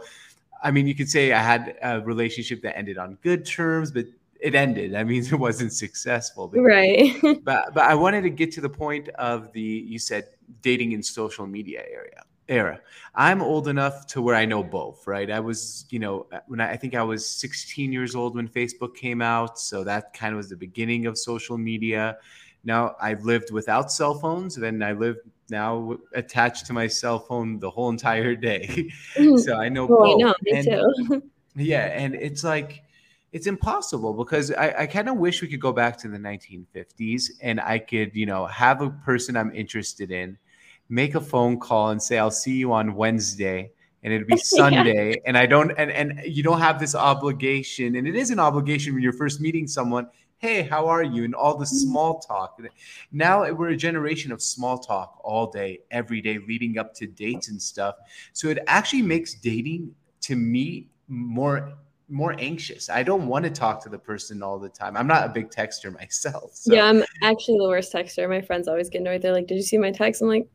i 0.64 0.72
mean 0.72 0.88
you 0.88 0.96
could 0.96 1.10
say 1.10 1.34
i 1.34 1.42
had 1.42 1.76
a 1.84 2.02
relationship 2.02 2.62
that 2.62 2.78
ended 2.78 2.98
on 2.98 3.18
good 3.22 3.46
terms 3.46 3.92
but 3.92 4.06
it 4.40 4.54
ended. 4.54 4.94
I 4.96 5.04
mean 5.04 5.26
it 5.26 5.34
wasn't 5.34 5.74
successful 5.74 6.48
but, 6.48 6.60
right. 6.62 7.16
but 7.44 7.74
but 7.74 7.84
i 7.84 7.96
wanted 7.96 8.22
to 8.24 8.30
get 8.30 8.52
to 8.54 8.62
the 8.62 8.70
point 8.70 9.10
of 9.10 9.52
the 9.54 9.62
you 9.62 10.00
said 10.00 10.28
dating 10.62 10.92
in 10.92 11.02
social 11.02 11.48
media 11.48 11.84
area 11.90 12.24
era. 12.48 12.80
I'm 13.16 13.42
old 13.42 13.68
enough 13.68 14.06
to 14.08 14.22
where 14.22 14.36
I 14.36 14.46
know 14.46 14.64
both, 14.64 15.08
right? 15.08 15.30
I 15.32 15.40
was, 15.40 15.86
you 15.90 16.00
know, 16.00 16.28
when 16.48 16.60
I, 16.60 16.72
I, 16.72 16.78
think 16.78 16.96
I 16.96 17.04
was 17.04 17.28
16 17.28 17.92
years 17.92 18.16
old 18.16 18.36
when 18.36 18.48
Facebook 18.48 18.96
came 18.96 19.22
out, 19.22 19.60
so 19.60 19.84
that 19.84 20.14
kind 20.14 20.34
of 20.34 20.38
was 20.38 20.50
the 20.50 20.56
beginning 20.56 21.06
of 21.06 21.18
social 21.18 21.58
media. 21.58 22.18
Now 22.64 22.96
I've 23.02 23.24
lived 23.24 23.52
without 23.52 23.92
cell 23.92 24.16
phones, 24.16 24.58
and 24.58 24.84
I 24.84 24.94
live 24.94 25.18
now 25.50 25.98
attached 26.14 26.66
to 26.68 26.74
my 26.74 26.88
cell 26.88 27.20
phone 27.20 27.60
the 27.60 27.70
whole 27.70 27.90
entire 27.90 28.36
day. 28.36 28.90
Mm-hmm. 29.16 29.38
so 29.46 29.58
I 29.58 29.70
know 29.70 29.88
both. 29.88 30.16
I 30.16 30.24
know, 30.24 30.36
me 30.42 30.52
and, 30.52 30.66
too. 30.66 31.24
yeah, 31.56 31.86
and 31.86 32.16
it's 32.16 32.44
like 32.44 32.84
it's 33.36 33.48
impossible 33.48 34.14
because 34.14 34.52
I, 34.52 34.74
I 34.80 34.88
kind 34.88 35.10
of 35.10 35.18
wish 35.18 35.42
we 35.42 35.50
could 35.50 35.60
go 35.60 35.74
back 35.74 35.98
to 35.98 36.08
the 36.08 36.18
1950s 36.18 37.32
and 37.42 37.60
I 37.60 37.80
could, 37.80 38.16
you 38.16 38.26
know, 38.26 38.46
have 38.46 38.82
a 38.82 38.90
person 38.90 39.36
I'm 39.36 39.54
interested 39.54 40.10
in 40.10 40.38
make 40.90 41.16
a 41.16 41.22
phone 41.22 41.60
call 41.60 41.90
and 41.90 42.02
say, 42.02 42.18
I'll 42.18 42.32
see 42.32 42.56
you 42.56 42.74
on 42.74 42.96
Wednesday 42.96 43.72
and 44.06 44.14
it'd 44.14 44.28
be 44.28 44.38
Sunday, 44.44 45.10
yeah. 45.10 45.22
and 45.26 45.38
I 45.38 45.48
don't, 45.48 45.72
and 45.72 45.92
and 45.92 46.22
you 46.26 46.44
don't 46.44 46.62
have 46.62 46.80
this 46.80 46.96
obligation, 46.96 47.96
and 47.96 48.08
it 48.08 48.16
is 48.16 48.30
an 48.30 48.40
obligation 48.40 48.94
when 48.94 49.04
you're 49.04 49.12
first 49.12 49.42
meeting 49.42 49.68
someone. 49.68 50.08
Hey, 50.38 50.62
how 50.62 50.86
are 50.88 51.02
you? 51.02 51.24
And 51.24 51.34
all 51.34 51.58
the 51.58 51.66
mm-hmm. 51.66 51.76
small 51.76 52.20
talk. 52.20 52.62
Now 53.12 53.52
we're 53.52 53.70
a 53.70 53.76
generation 53.76 54.32
of 54.32 54.44
small 54.44 54.78
talk 54.78 55.20
all 55.24 55.50
day, 55.50 55.80
every 55.90 56.22
day, 56.22 56.38
leading 56.38 56.78
up 56.78 56.94
to 56.96 57.08
dates 57.08 57.50
and 57.50 57.60
stuff. 57.60 57.96
So 58.34 58.50
it 58.50 58.60
actually 58.68 59.02
makes 59.02 59.34
dating 59.34 59.96
to 60.22 60.36
me 60.36 60.88
more 61.08 61.74
more 62.08 62.36
anxious. 62.38 62.90
I 62.90 63.02
don't 63.02 63.26
want 63.28 63.46
to 63.46 63.50
talk 63.50 63.82
to 63.84 63.90
the 63.90 63.98
person 63.98 64.44
all 64.44 64.60
the 64.60 64.70
time. 64.70 64.96
I'm 64.96 65.08
not 65.08 65.26
a 65.26 65.30
big 65.30 65.50
texter 65.50 65.92
myself. 66.00 66.52
So. 66.54 66.76
Yeah, 66.76 66.86
I'm 66.86 67.04
actually 67.24 67.58
the 67.58 67.68
worst 67.68 67.92
texter. 67.92 68.30
My 68.30 68.42
friends 68.42 68.68
always 68.68 68.90
get 68.90 69.02
annoyed. 69.02 69.24
They're 69.24 69.34
like, 69.34 69.48
"Did 69.48 69.56
you 69.56 69.64
see 69.64 69.80
my 69.80 69.92
text?" 69.92 70.22
I'm 70.22 70.28
like, 70.28 70.48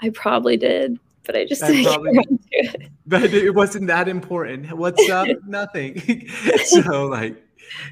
"I 0.00 0.10
probably 0.10 0.56
did." 0.56 0.98
But 1.24 1.36
I 1.36 1.44
just 1.44 1.62
I 1.62 1.82
probably, 1.84 2.18
it. 2.50 2.90
but 3.06 3.24
it 3.24 3.54
wasn't 3.54 3.86
that 3.88 4.08
important. 4.08 4.72
What's 4.72 5.08
up? 5.10 5.28
Nothing. 5.46 6.28
so 6.64 7.06
like, 7.06 7.42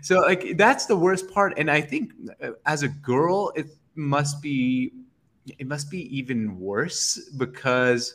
so 0.02 0.20
like 0.20 0.56
that's 0.56 0.86
the 0.86 0.96
worst 0.96 1.30
part. 1.30 1.54
And 1.56 1.70
I 1.70 1.80
think 1.80 2.12
uh, 2.42 2.50
as 2.66 2.82
a 2.82 2.88
girl, 2.88 3.52
it 3.54 3.66
must 3.94 4.40
be, 4.42 4.92
it 5.58 5.66
must 5.66 5.90
be 5.90 6.16
even 6.16 6.58
worse 6.58 7.30
because 7.36 8.14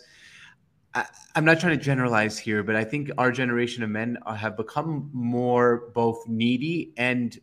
I, 0.96 1.06
am 1.36 1.46
not 1.46 1.60
trying 1.60 1.78
to 1.78 1.84
generalize 1.84 2.38
here, 2.38 2.64
but 2.64 2.76
I 2.76 2.84
think 2.84 3.10
our 3.18 3.32
generation 3.32 3.84
of 3.84 3.90
men 3.90 4.18
have 4.36 4.58
become 4.58 5.10
more 5.14 5.90
both 5.94 6.28
needy 6.28 6.94
and 6.98 7.38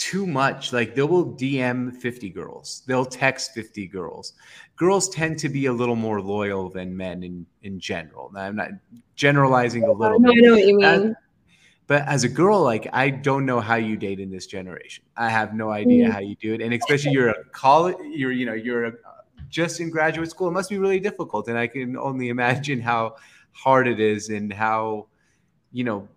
too 0.00 0.26
much. 0.26 0.72
Like 0.72 0.94
they 0.94 1.02
will 1.02 1.26
DM 1.26 1.94
50 1.94 2.30
girls, 2.30 2.82
they'll 2.86 3.04
text 3.04 3.52
50 3.52 3.86
girls. 3.86 4.32
Girls 4.76 5.10
tend 5.10 5.38
to 5.40 5.50
be 5.50 5.66
a 5.66 5.72
little 5.72 5.96
more 5.96 6.22
loyal 6.22 6.70
than 6.70 6.96
men 6.96 7.22
in, 7.22 7.46
in 7.62 7.78
general. 7.78 8.30
Now, 8.32 8.40
I'm 8.40 8.56
not 8.56 8.70
generalizing 9.14 9.84
a 9.84 9.92
little 9.92 10.18
bit. 10.18 10.30
I 10.30 10.34
know 10.40 10.52
what 10.54 10.66
you 10.66 10.78
mean. 10.78 11.14
but 11.86 12.08
as 12.08 12.24
a 12.24 12.28
girl, 12.28 12.62
like 12.62 12.88
I 12.94 13.10
don't 13.10 13.44
know 13.44 13.60
how 13.60 13.74
you 13.74 13.98
date 13.98 14.20
in 14.20 14.30
this 14.30 14.46
generation. 14.46 15.04
I 15.18 15.28
have 15.28 15.52
no 15.52 15.70
idea 15.70 16.08
mm. 16.08 16.12
how 16.12 16.20
you 16.20 16.34
do 16.36 16.54
it, 16.54 16.62
and 16.62 16.72
especially 16.72 17.12
you're 17.12 17.28
a 17.28 17.44
college, 17.52 17.96
you're 18.02 18.32
you 18.32 18.46
know 18.46 18.54
you're 18.54 18.86
a 18.86 18.92
just 19.50 19.80
in 19.80 19.90
graduate 19.90 20.30
school, 20.30 20.48
it 20.48 20.52
must 20.52 20.70
be 20.70 20.78
really 20.78 21.00
difficult. 21.00 21.48
And 21.48 21.58
I 21.58 21.66
can 21.66 21.96
only 21.96 22.28
imagine 22.28 22.80
how 22.80 23.16
hard 23.52 23.88
it 23.88 24.00
is 24.00 24.30
and 24.30 24.52
how, 24.52 25.08
you 25.72 25.84
know, 25.84 26.08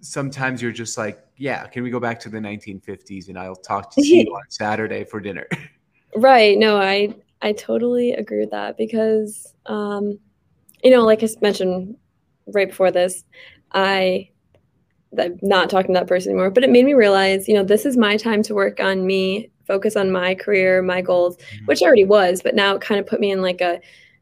sometimes 0.00 0.62
you're 0.62 0.72
just 0.72 0.96
like, 0.98 1.24
yeah, 1.36 1.66
can 1.66 1.82
we 1.82 1.90
go 1.90 2.00
back 2.00 2.20
to 2.20 2.28
the 2.28 2.38
1950s 2.38 3.28
and 3.28 3.38
I'll 3.38 3.56
talk 3.56 3.92
to 3.94 4.06
you 4.06 4.22
on 4.34 4.42
Saturday 4.48 5.04
for 5.04 5.20
dinner. 5.20 5.46
Right. 6.16 6.56
No, 6.56 6.78
I 6.78 7.14
I 7.42 7.52
totally 7.52 8.12
agree 8.12 8.40
with 8.40 8.50
that 8.52 8.78
because 8.78 9.54
um 9.66 10.18
you 10.82 10.90
know, 10.90 11.04
like 11.04 11.22
I 11.22 11.28
mentioned 11.42 11.98
right 12.46 12.70
before 12.70 12.90
this, 12.90 13.24
I 13.72 14.30
I'm 15.18 15.38
not 15.42 15.68
talking 15.68 15.94
to 15.94 16.00
that 16.00 16.06
person 16.06 16.30
anymore, 16.30 16.50
but 16.50 16.64
it 16.64 16.70
made 16.70 16.86
me 16.86 16.94
realize, 16.94 17.46
you 17.46 17.52
know, 17.52 17.62
this 17.62 17.84
is 17.84 17.98
my 17.98 18.16
time 18.16 18.42
to 18.44 18.54
work 18.54 18.80
on 18.80 19.06
me 19.06 19.50
focus 19.66 19.96
on 19.96 20.10
my 20.10 20.34
career, 20.34 20.80
my 20.80 21.02
goals, 21.02 21.36
mm-hmm. 21.36 21.66
which 21.66 21.82
I 21.82 21.86
already 21.86 22.06
was, 22.06 22.42
but 22.42 22.54
now 22.54 22.74
it 22.74 22.80
kind 22.80 22.98
of 22.98 23.06
put 23.06 23.20
me 23.20 23.30
in 23.30 23.42
like 23.42 23.60
a 23.60 23.78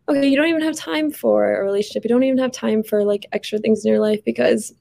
okay, 0.08 0.26
you 0.26 0.36
don't 0.36 0.48
even 0.48 0.62
have 0.62 0.76
time 0.76 1.10
for 1.10 1.54
a 1.54 1.64
relationship. 1.64 2.04
You 2.04 2.08
don't 2.08 2.22
even 2.22 2.38
have 2.38 2.52
time 2.52 2.82
for 2.82 3.04
like 3.04 3.26
extra 3.32 3.58
things 3.58 3.84
in 3.84 3.90
your 3.90 4.00
life 4.00 4.24
because 4.24 4.72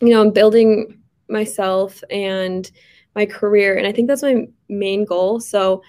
you 0.00 0.10
know, 0.10 0.20
I'm 0.20 0.30
building 0.30 0.98
myself 1.28 2.02
and 2.10 2.70
my 3.14 3.26
career 3.26 3.76
and 3.76 3.86
I 3.86 3.92
think 3.92 4.08
that's 4.08 4.22
my 4.22 4.46
main 4.68 5.04
goal. 5.04 5.40
So 5.40 5.82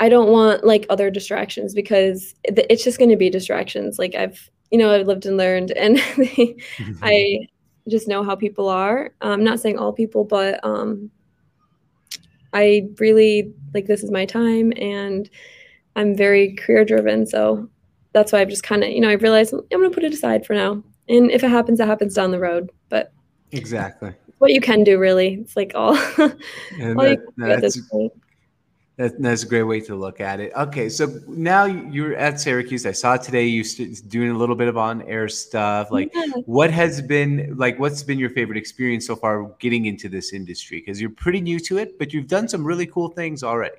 I 0.00 0.08
don't 0.08 0.30
want 0.30 0.64
like 0.64 0.86
other 0.90 1.10
distractions 1.10 1.74
because 1.74 2.34
it's 2.44 2.84
just 2.84 2.98
going 2.98 3.10
to 3.10 3.16
be 3.16 3.30
distractions. 3.30 3.98
Like 3.98 4.14
I've, 4.14 4.50
you 4.70 4.78
know, 4.78 4.90
I've 4.90 5.06
lived 5.06 5.26
and 5.26 5.36
learned 5.36 5.70
and 5.72 5.98
I 7.02 7.46
just 7.88 8.08
know 8.08 8.24
how 8.24 8.34
people 8.34 8.68
are. 8.68 9.10
I'm 9.20 9.44
not 9.44 9.60
saying 9.60 9.78
all 9.78 9.92
people, 9.92 10.24
but 10.24 10.58
um, 10.64 11.10
I 12.52 12.88
really 12.98 13.54
like 13.74 13.86
this 13.86 14.02
is 14.02 14.10
my 14.10 14.26
time 14.26 14.72
and 14.76 15.30
I'm 15.94 16.16
very 16.16 16.54
career 16.54 16.84
driven. 16.84 17.26
So 17.26 17.68
that's 18.12 18.32
why 18.32 18.40
I've 18.40 18.48
just 18.48 18.62
kind 18.62 18.82
of, 18.82 18.90
you 18.90 19.00
know, 19.00 19.08
I 19.08 19.14
realized 19.14 19.52
I'm 19.52 19.62
going 19.70 19.90
to 19.90 19.94
put 19.94 20.04
it 20.04 20.12
aside 20.12 20.44
for 20.44 20.54
now. 20.54 20.82
And 21.08 21.30
if 21.30 21.42
it 21.42 21.50
happens, 21.50 21.80
it 21.80 21.86
happens 21.86 22.14
down 22.14 22.30
the 22.30 22.38
road. 22.38 22.70
But 22.88 23.12
exactly 23.50 24.14
what 24.42 24.52
you 24.52 24.60
can 24.60 24.82
do, 24.82 24.98
really. 24.98 25.34
It's 25.34 25.54
like 25.54 25.70
all, 25.76 25.96
all 26.18 26.28
that, 26.76 27.18
that's, 27.36 27.80
that, 28.96 29.22
that's 29.22 29.44
a 29.44 29.46
great 29.46 29.62
way 29.62 29.80
to 29.82 29.94
look 29.94 30.20
at 30.20 30.40
it. 30.40 30.52
Okay, 30.56 30.88
so 30.88 31.20
now 31.28 31.64
you're 31.66 32.16
at 32.16 32.40
Syracuse. 32.40 32.84
I 32.84 32.90
saw 32.90 33.16
today 33.16 33.46
you 33.46 33.62
st- 33.62 34.08
doing 34.08 34.30
a 34.30 34.36
little 34.36 34.56
bit 34.56 34.66
of 34.66 34.76
on-air 34.76 35.28
stuff. 35.28 35.92
Like, 35.92 36.10
yeah. 36.12 36.26
what 36.46 36.72
has 36.72 37.00
been 37.00 37.54
like? 37.56 37.78
What's 37.78 38.02
been 38.02 38.18
your 38.18 38.30
favorite 38.30 38.58
experience 38.58 39.06
so 39.06 39.14
far 39.14 39.44
getting 39.60 39.86
into 39.86 40.08
this 40.08 40.32
industry? 40.32 40.80
Because 40.80 41.00
you're 41.00 41.10
pretty 41.10 41.40
new 41.40 41.60
to 41.60 41.78
it, 41.78 41.96
but 41.96 42.12
you've 42.12 42.26
done 42.26 42.48
some 42.48 42.64
really 42.64 42.86
cool 42.86 43.10
things 43.10 43.44
already. 43.44 43.76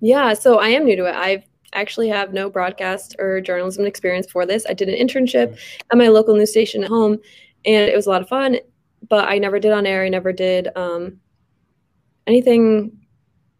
Yeah, 0.00 0.34
so 0.34 0.58
I 0.58 0.66
am 0.70 0.84
new 0.84 0.96
to 0.96 1.06
it. 1.06 1.14
I've 1.14 1.44
actually 1.72 2.08
have 2.08 2.32
no 2.32 2.50
broadcast 2.50 3.16
or 3.18 3.40
journalism 3.40 3.84
experience 3.84 4.30
for 4.30 4.46
this. 4.46 4.66
I 4.68 4.74
did 4.74 4.88
an 4.88 4.94
internship 4.94 5.58
at 5.90 5.98
my 5.98 6.08
local 6.08 6.34
news 6.34 6.50
station 6.50 6.84
at 6.84 6.90
home, 6.90 7.18
and 7.64 7.90
it 7.90 7.96
was 7.96 8.06
a 8.06 8.10
lot 8.10 8.22
of 8.22 8.28
fun. 8.28 8.58
But 9.08 9.28
I 9.28 9.38
never 9.38 9.58
did 9.58 9.72
on 9.72 9.86
air. 9.86 10.04
I 10.04 10.08
never 10.08 10.32
did 10.32 10.68
um, 10.76 11.18
anything 12.26 12.96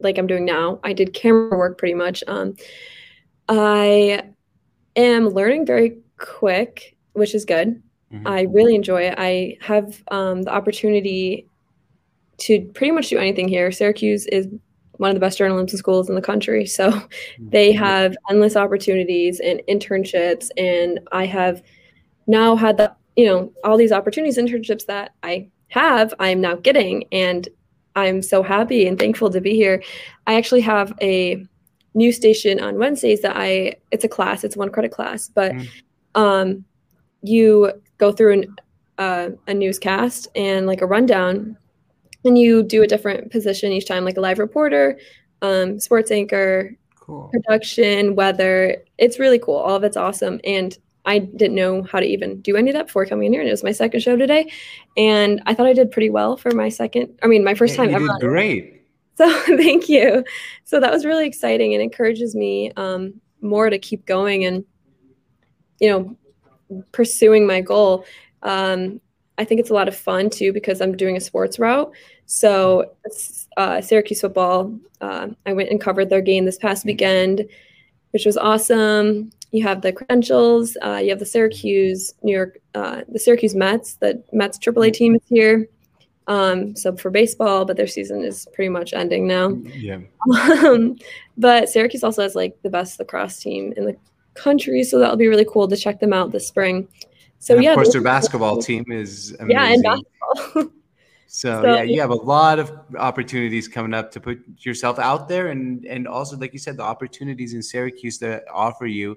like 0.00 0.18
I'm 0.18 0.26
doing 0.26 0.44
now. 0.44 0.80
I 0.84 0.92
did 0.92 1.14
camera 1.14 1.56
work 1.56 1.78
pretty 1.78 1.94
much. 1.94 2.22
Um, 2.26 2.56
I 3.48 4.22
am 4.96 5.28
learning 5.28 5.66
very 5.66 5.98
quick, 6.18 6.96
which 7.12 7.34
is 7.34 7.44
good. 7.44 7.82
Mm-hmm. 8.12 8.26
I 8.26 8.42
really 8.42 8.74
enjoy 8.74 9.02
it. 9.02 9.14
I 9.18 9.56
have 9.60 10.02
um, 10.10 10.42
the 10.42 10.52
opportunity 10.52 11.48
to 12.38 12.60
pretty 12.74 12.92
much 12.92 13.08
do 13.08 13.18
anything 13.18 13.48
here. 13.48 13.70
Syracuse 13.72 14.26
is 14.26 14.48
one 14.98 15.10
of 15.10 15.14
the 15.14 15.20
best 15.20 15.38
journalism 15.38 15.76
schools 15.76 16.08
in 16.08 16.14
the 16.14 16.22
country. 16.22 16.66
So 16.72 16.90
mm-hmm. 16.90 17.48
they 17.50 17.72
have 17.72 18.16
endless 18.30 18.56
opportunities 18.56 19.40
and 19.40 19.60
internships. 19.68 20.48
And 20.56 21.00
I 21.12 21.26
have 21.26 21.62
now 22.26 22.56
had 22.56 22.76
the, 22.76 22.94
you 23.16 23.26
know, 23.26 23.52
all 23.64 23.76
these 23.76 23.92
opportunities, 23.92 24.38
internships 24.38 24.86
that 24.86 25.14
I 25.22 25.48
have, 25.68 26.14
I'm 26.18 26.40
now 26.40 26.54
getting. 26.56 27.04
And 27.12 27.48
I'm 27.94 28.22
so 28.22 28.42
happy 28.42 28.86
and 28.86 28.98
thankful 28.98 29.30
to 29.30 29.40
be 29.40 29.54
here. 29.54 29.82
I 30.26 30.34
actually 30.34 30.62
have 30.62 30.94
a 31.02 31.46
news 31.94 32.16
station 32.16 32.58
on 32.60 32.78
Wednesdays 32.78 33.20
that 33.20 33.36
I 33.36 33.74
it's 33.90 34.04
a 34.04 34.08
class, 34.08 34.44
it's 34.44 34.56
one 34.56 34.70
credit 34.70 34.92
class, 34.92 35.28
but 35.28 35.52
mm. 35.52 35.68
um 36.14 36.64
you 37.22 37.70
go 37.98 38.12
through 38.12 38.32
an 38.32 38.56
uh, 38.98 39.30
a 39.46 39.54
newscast 39.54 40.28
and 40.34 40.66
like 40.66 40.80
a 40.80 40.86
rundown 40.86 41.56
and 42.24 42.38
you 42.38 42.62
do 42.62 42.82
a 42.82 42.86
different 42.86 43.30
position 43.30 43.72
each 43.72 43.86
time 43.86 44.04
like 44.04 44.16
a 44.16 44.20
live 44.20 44.38
reporter, 44.38 44.98
um 45.42 45.78
sports 45.80 46.10
anchor, 46.10 46.76
cool. 47.00 47.30
production, 47.32 48.14
weather. 48.14 48.82
It's 48.98 49.18
really 49.18 49.38
cool. 49.38 49.56
All 49.56 49.76
of 49.76 49.84
it's 49.84 49.96
awesome 49.96 50.40
and 50.44 50.76
I 51.04 51.18
didn't 51.18 51.56
know 51.56 51.82
how 51.82 52.00
to 52.00 52.06
even 52.06 52.40
do 52.40 52.56
any 52.56 52.70
of 52.70 52.74
that 52.74 52.86
before 52.86 53.06
coming 53.06 53.26
in 53.26 53.32
here. 53.32 53.40
And 53.40 53.48
it 53.48 53.52
was 53.52 53.64
my 53.64 53.72
second 53.72 54.00
show 54.00 54.16
today. 54.16 54.50
And 54.96 55.42
I 55.46 55.54
thought 55.54 55.66
I 55.66 55.72
did 55.72 55.90
pretty 55.90 56.10
well 56.10 56.36
for 56.36 56.52
my 56.52 56.68
second, 56.68 57.18
I 57.22 57.26
mean, 57.26 57.42
my 57.42 57.54
first 57.54 57.74
time 57.74 57.90
you 57.90 57.96
ever. 57.96 58.18
Great. 58.20 58.82
So 59.16 59.30
thank 59.56 59.88
you. 59.88 60.24
So 60.64 60.80
that 60.80 60.92
was 60.92 61.04
really 61.04 61.26
exciting 61.26 61.74
and 61.74 61.82
encourages 61.82 62.34
me 62.34 62.72
um, 62.76 63.20
more 63.40 63.68
to 63.68 63.78
keep 63.78 64.06
going 64.06 64.44
and, 64.44 64.64
you 65.80 65.90
know, 65.90 66.82
pursuing 66.92 67.46
my 67.46 67.60
goal. 67.60 68.04
Um, 68.42 69.00
I 69.42 69.44
think 69.44 69.60
it's 69.60 69.70
a 69.70 69.74
lot 69.74 69.88
of 69.88 69.96
fun 69.96 70.30
too 70.30 70.52
because 70.52 70.80
I'm 70.80 70.96
doing 70.96 71.16
a 71.16 71.20
sports 71.20 71.58
route. 71.58 71.92
So 72.26 72.92
uh, 73.56 73.80
Syracuse 73.80 74.20
football, 74.20 74.74
uh, 75.00 75.28
I 75.44 75.52
went 75.52 75.70
and 75.70 75.80
covered 75.80 76.08
their 76.08 76.22
game 76.22 76.44
this 76.44 76.58
past 76.58 76.84
weekend, 76.84 77.46
which 78.12 78.24
was 78.24 78.36
awesome 78.36 79.30
you 79.52 79.62
have 79.62 79.82
the 79.82 79.92
credentials. 79.92 80.76
Uh, 80.82 80.96
you 81.02 81.10
have 81.10 81.18
the 81.18 81.26
Syracuse, 81.26 82.14
New 82.22 82.32
York, 82.32 82.58
uh, 82.74 83.02
the 83.08 83.18
Syracuse 83.18 83.54
Mets. 83.54 83.94
The 83.96 84.22
Mets 84.32 84.58
AAA 84.58 84.94
team 84.94 85.14
is 85.14 85.22
here. 85.28 85.68
Um, 86.26 86.74
so 86.74 86.96
for 86.96 87.10
baseball, 87.10 87.64
but 87.64 87.76
their 87.76 87.86
season 87.86 88.24
is 88.24 88.48
pretty 88.54 88.70
much 88.70 88.94
ending 88.94 89.26
now. 89.26 89.50
Yeah. 89.76 90.00
Um, 90.64 90.96
but 91.36 91.68
Syracuse 91.68 92.04
also 92.04 92.22
has 92.22 92.34
like 92.34 92.56
the 92.62 92.70
best 92.70 92.98
lacrosse 92.98 93.38
team 93.38 93.74
in 93.76 93.84
the 93.84 93.96
country, 94.34 94.84
so 94.84 94.98
that'll 94.98 95.16
be 95.16 95.26
really 95.26 95.46
cool 95.50 95.68
to 95.68 95.76
check 95.76 96.00
them 96.00 96.12
out 96.12 96.32
this 96.32 96.46
spring. 96.46 96.88
So 97.42 97.54
and 97.56 97.64
yeah, 97.64 97.70
of 97.70 97.74
course, 97.74 97.92
their 97.92 98.02
basketball 98.02 98.62
team 98.62 98.84
is 98.88 99.34
amazing. 99.40 99.50
Yeah, 99.50 99.72
and 99.72 99.82
basketball. 99.82 100.72
So, 101.34 101.62
so, 101.62 101.74
yeah, 101.76 101.82
you 101.82 101.98
have 101.98 102.10
a 102.10 102.14
lot 102.14 102.58
of 102.58 102.70
opportunities 102.98 103.66
coming 103.66 103.94
up 103.94 104.10
to 104.12 104.20
put 104.20 104.44
yourself 104.58 104.98
out 104.98 105.28
there, 105.28 105.46
and 105.46 105.82
and 105.86 106.06
also, 106.06 106.36
like 106.36 106.52
you 106.52 106.58
said, 106.58 106.76
the 106.76 106.82
opportunities 106.82 107.54
in 107.54 107.62
Syracuse 107.62 108.18
that 108.18 108.44
offer 108.52 108.84
you. 108.84 109.16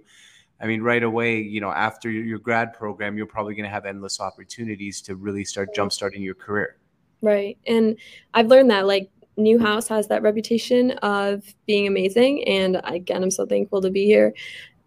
I 0.61 0.65
mean, 0.65 0.81
right 0.81 1.03
away, 1.03 1.41
you 1.41 1.59
know, 1.59 1.71
after 1.71 2.09
your 2.09 2.39
grad 2.39 2.71
program, 2.71 3.17
you're 3.17 3.25
probably 3.25 3.53
going 3.53 3.65
to 3.65 3.69
have 3.69 3.85
endless 3.85 4.21
opportunities 4.21 5.01
to 5.01 5.15
really 5.17 5.43
start 5.43 5.75
jumpstarting 5.75 6.23
your 6.23 6.35
career. 6.35 6.77
Right, 7.21 7.57
and 7.67 7.97
I've 8.33 8.47
learned 8.47 8.71
that 8.71 8.87
like 8.87 9.11
Newhouse 9.35 9.89
has 9.89 10.07
that 10.07 10.21
reputation 10.21 10.91
of 10.99 11.43
being 11.67 11.85
amazing, 11.85 12.47
and 12.47 12.79
again, 12.85 13.23
I'm 13.23 13.31
so 13.31 13.45
thankful 13.45 13.81
to 13.81 13.89
be 13.89 14.05
here. 14.05 14.33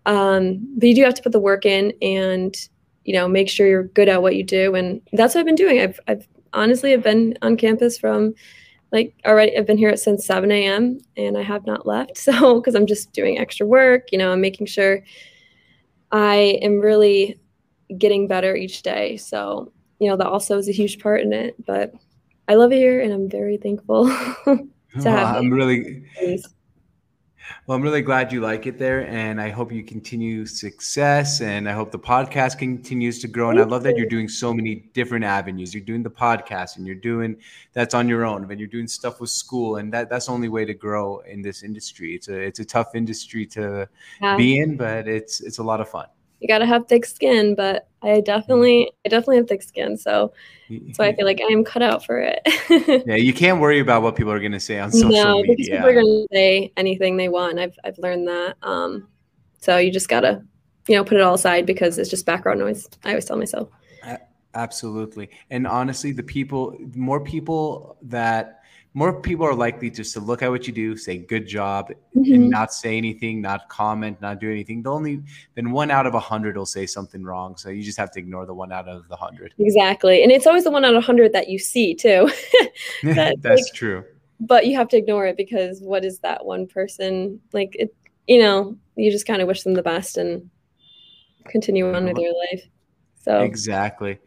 Um, 0.07 0.67
but 0.79 0.89
you 0.89 0.95
do 0.95 1.05
have 1.05 1.13
to 1.13 1.23
put 1.23 1.33
the 1.33 1.41
work 1.41 1.67
in 1.67 1.93
and 2.01 2.57
you 3.09 3.15
know 3.15 3.27
make 3.27 3.49
sure 3.49 3.67
you're 3.67 3.85
good 3.99 4.09
at 4.11 4.23
what 4.23 4.37
you 4.37 4.45
do, 4.45 4.75
and 4.75 5.01
that's 5.15 5.35
what 5.35 5.41
I've 5.41 5.47
been 5.47 5.55
doing. 5.55 5.81
I've 5.81 5.99
I've 6.07 6.29
honestly 6.53 6.93
I've 6.93 7.03
been 7.03 7.39
on 7.43 7.57
campus 7.57 7.99
from 7.99 8.35
like 8.93 9.15
already 9.27 9.57
I've 9.57 9.67
been 9.67 9.79
here 9.79 9.97
since 9.97 10.27
7 10.27 10.51
a.m. 10.53 10.99
and 11.17 11.39
I 11.39 11.43
have 11.43 11.65
not 11.67 11.87
left. 11.87 12.19
So 12.27 12.61
because 12.61 12.75
I'm 12.75 12.87
just 12.87 13.13
doing 13.13 13.39
extra 13.39 13.67
work, 13.67 14.13
you 14.13 14.19
know, 14.19 14.33
I'm 14.33 14.41
making 14.43 14.67
sure 14.67 15.03
I 16.13 16.59
am 16.63 16.81
really 16.81 17.39
getting 17.97 18.29
better 18.29 18.55
each 18.55 18.83
day. 18.83 19.17
So, 19.17 19.73
you 20.01 20.09
know, 20.11 20.17
that 20.17 20.27
also 20.27 20.59
is 20.59 20.69
a 20.69 20.73
huge 20.73 20.99
part 21.01 21.23
in 21.23 21.33
it. 21.33 21.55
But 21.67 21.95
I 22.47 22.55
love 22.55 22.73
it 22.73 22.77
here 22.77 23.01
and 23.01 23.13
I'm 23.13 23.29
very 23.29 23.57
thankful 23.57 24.07
to 24.45 24.59
Well, 24.97 25.05
have 25.05 25.37
I'm 25.37 25.53
it. 25.53 25.57
really 25.57 26.05
well, 27.67 27.77
I'm 27.77 27.83
really 27.83 28.03
glad 28.03 28.33
you 28.33 28.41
like 28.41 28.67
it 28.67 28.79
there, 28.79 29.07
and 29.09 29.41
I 29.41 29.51
hope 29.51 29.73
you 29.73 29.83
continue 29.83 30.47
success, 30.47 31.41
and 31.41 31.69
I 31.69 31.73
hope 31.73 31.91
the 31.91 31.99
podcast 31.99 32.59
continues 32.59 33.19
to 33.21 33.29
grow. 33.29 33.51
And 33.51 33.59
I 33.61 33.65
love 33.65 33.83
that 33.85 33.91
you. 33.97 33.99
you're 34.03 34.09
doing 34.09 34.29
so 34.29 34.53
many 34.53 34.77
different 34.95 35.25
avenues. 35.25 35.75
You're 35.75 35.85
doing 35.85 36.03
the 36.03 36.11
podcast, 36.11 36.77
and 36.77 36.87
you're 36.87 36.97
doing 36.97 37.37
that's 37.73 37.95
on 37.95 38.09
your 38.09 38.25
own, 38.25 38.51
and 38.51 38.59
you're 38.61 38.69
doing 38.69 38.89
stuff 38.89 39.21
with 39.21 39.31
school, 39.31 39.77
and 39.77 39.93
that 39.93 40.11
that's 40.11 40.27
the 40.27 40.33
only 40.33 40.49
way 40.49 40.65
to 40.65 40.75
grow 40.75 41.19
in 41.21 41.43
this 41.43 41.63
industry. 41.63 42.15
It's 42.15 42.29
a 42.29 42.39
it's 42.39 42.61
a 42.61 42.65
tough 42.65 42.95
industry 42.95 43.47
to 43.47 43.89
Yeah. 44.21 44.37
be 44.37 44.59
in, 44.59 44.77
but 44.77 45.09
it's 45.09 45.41
it's 45.41 45.59
a 45.59 45.63
lot 45.63 45.81
of 45.81 45.89
fun. 45.89 46.07
You 46.41 46.49
gotta 46.49 46.67
have 46.67 46.87
thick 46.87 47.05
skin, 47.05 47.55
but 47.55 47.89
I 48.03 48.21
definitely 48.21 48.91
I 49.05 49.09
definitely 49.09 49.37
have 49.39 49.49
thick 49.49 49.63
skin. 49.63 49.97
So 49.97 50.33
so 50.93 51.03
I 51.03 51.15
feel 51.15 51.25
like 51.25 51.41
I 51.41 51.53
am 51.53 51.65
cut 51.65 51.83
out 51.83 52.05
for 52.05 52.19
it. 52.19 52.41
Yeah, 53.07 53.17
you 53.17 53.33
can't 53.33 53.61
worry 53.61 53.81
about 53.81 54.03
what 54.03 54.17
people 54.17 54.33
are 54.33 54.39
going 54.39 54.53
to 54.53 54.61
say 54.61 54.79
on 54.79 54.93
social 54.93 55.09
media. 55.09 55.25
no, 55.25 55.43
because 55.43 55.69
people 55.69 55.87
are 55.87 55.95
gonna 55.95 56.27
say 56.33 56.73
anything 56.77 57.17
they 57.17 57.29
want. 57.29 57.59
I've 57.59 57.79
I've 57.85 57.99
learned 57.99 58.29
that. 58.29 58.57
Um, 58.63 59.09
so 59.61 59.79
you 59.79 59.91
just 59.91 60.09
gotta, 60.09 60.43
you 60.87 60.95
know, 60.95 61.05
put 61.05 61.17
it 61.17 61.23
all 61.23 61.35
aside 61.35 61.67
because 61.67 61.99
it's 61.99 62.11
just 62.11 62.27
background 62.27 62.61
noise. 62.61 62.89
I 63.05 63.11
always 63.11 63.25
tell 63.25 63.39
myself. 63.39 63.71
Absolutely. 64.55 65.31
And 65.51 65.67
honestly, 65.67 66.13
the 66.13 66.23
people, 66.23 66.77
more 66.95 67.21
people 67.21 67.97
that, 68.03 68.58
more 68.99 69.13
people 69.29 69.47
are 69.47 69.55
likely 69.67 69.89
just 69.91 70.13
to 70.15 70.21
look 70.21 70.41
at 70.43 70.51
what 70.51 70.67
you 70.67 70.73
do, 70.73 70.97
say 70.97 71.15
good 71.35 71.47
job, 71.47 71.83
and 72.15 72.27
Mhm. 72.27 72.49
not 72.59 72.69
say 72.83 72.97
anything, 72.97 73.35
not 73.41 73.61
comment, 73.69 74.21
not 74.21 74.41
do 74.41 74.51
anything. 74.51 74.83
The 74.83 74.91
only, 74.99 75.15
then 75.55 75.67
one 75.83 75.91
out 75.97 76.07
of 76.07 76.15
a 76.15 76.25
hundred 76.33 76.57
will 76.57 76.67
say 76.79 76.85
something 76.87 77.23
wrong. 77.23 77.57
So 77.57 77.67
you 77.71 77.83
just 77.91 77.99
have 77.99 78.11
to 78.15 78.19
ignore 78.19 78.45
the 78.47 78.55
one 78.55 78.73
out 78.73 78.89
of 78.89 79.09
the 79.09 79.17
hundred. 79.17 79.55
Exactly, 79.59 80.23
and 80.23 80.33
it's 80.33 80.47
always 80.49 80.65
the 80.65 80.71
one 80.73 80.85
out 80.85 80.95
of 80.97 81.03
a 81.05 81.07
hundred 81.11 81.33
that 81.33 81.49
you 81.49 81.59
see 81.73 81.95
too. 81.95 82.21
That, 83.19 83.37
That's 83.43 83.63
like- 83.63 83.75
true. 83.75 84.05
but 84.41 84.67
you 84.67 84.75
have 84.77 84.89
to 84.89 84.97
ignore 84.97 85.27
it 85.27 85.37
because 85.37 85.81
what 85.81 86.05
is 86.05 86.19
that 86.27 86.45
one 86.45 86.67
person 86.67 87.41
like? 87.53 87.73
It, 87.79 87.95
you 88.27 88.41
know, 88.43 88.77
you 88.97 89.11
just 89.11 89.27
kind 89.27 89.41
of 89.43 89.49
wish 89.49 89.63
them 89.63 89.75
the 89.75 89.83
best 89.95 90.19
and 90.19 90.51
continue 91.47 91.87
on 91.95 92.05
with 92.05 92.19
your 92.19 92.35
life. 92.51 92.65
So 93.25 93.41
Exactly. 93.41 94.19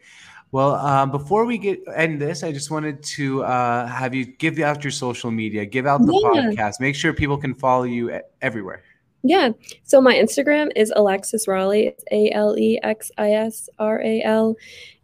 Well, 0.52 0.74
um, 0.74 1.10
before 1.10 1.46
we 1.46 1.56
get 1.58 1.80
end 1.96 2.20
this, 2.20 2.42
I 2.44 2.52
just 2.52 2.70
wanted 2.70 3.02
to 3.02 3.42
uh, 3.42 3.86
have 3.86 4.14
you 4.14 4.26
give 4.26 4.58
out 4.58 4.84
your 4.84 4.90
social 4.90 5.30
media, 5.30 5.64
give 5.64 5.86
out 5.86 6.04
the 6.04 6.12
Yeah. 6.34 6.42
podcast, 6.50 6.74
make 6.78 6.94
sure 6.94 7.12
people 7.14 7.38
can 7.38 7.54
follow 7.54 7.84
you 7.84 8.20
everywhere. 8.42 8.82
Yeah. 9.24 9.50
So 9.84 10.00
my 10.00 10.14
Instagram 10.14 10.68
is 10.76 10.92
Alexis 10.94 11.48
Raleigh. 11.48 11.86
It's 11.86 12.04
A 12.10 12.30
L 12.32 12.58
E 12.58 12.78
X 12.82 13.10
I 13.16 13.32
S 13.32 13.68
R 13.78 14.02
A 14.02 14.22
L 14.22 14.54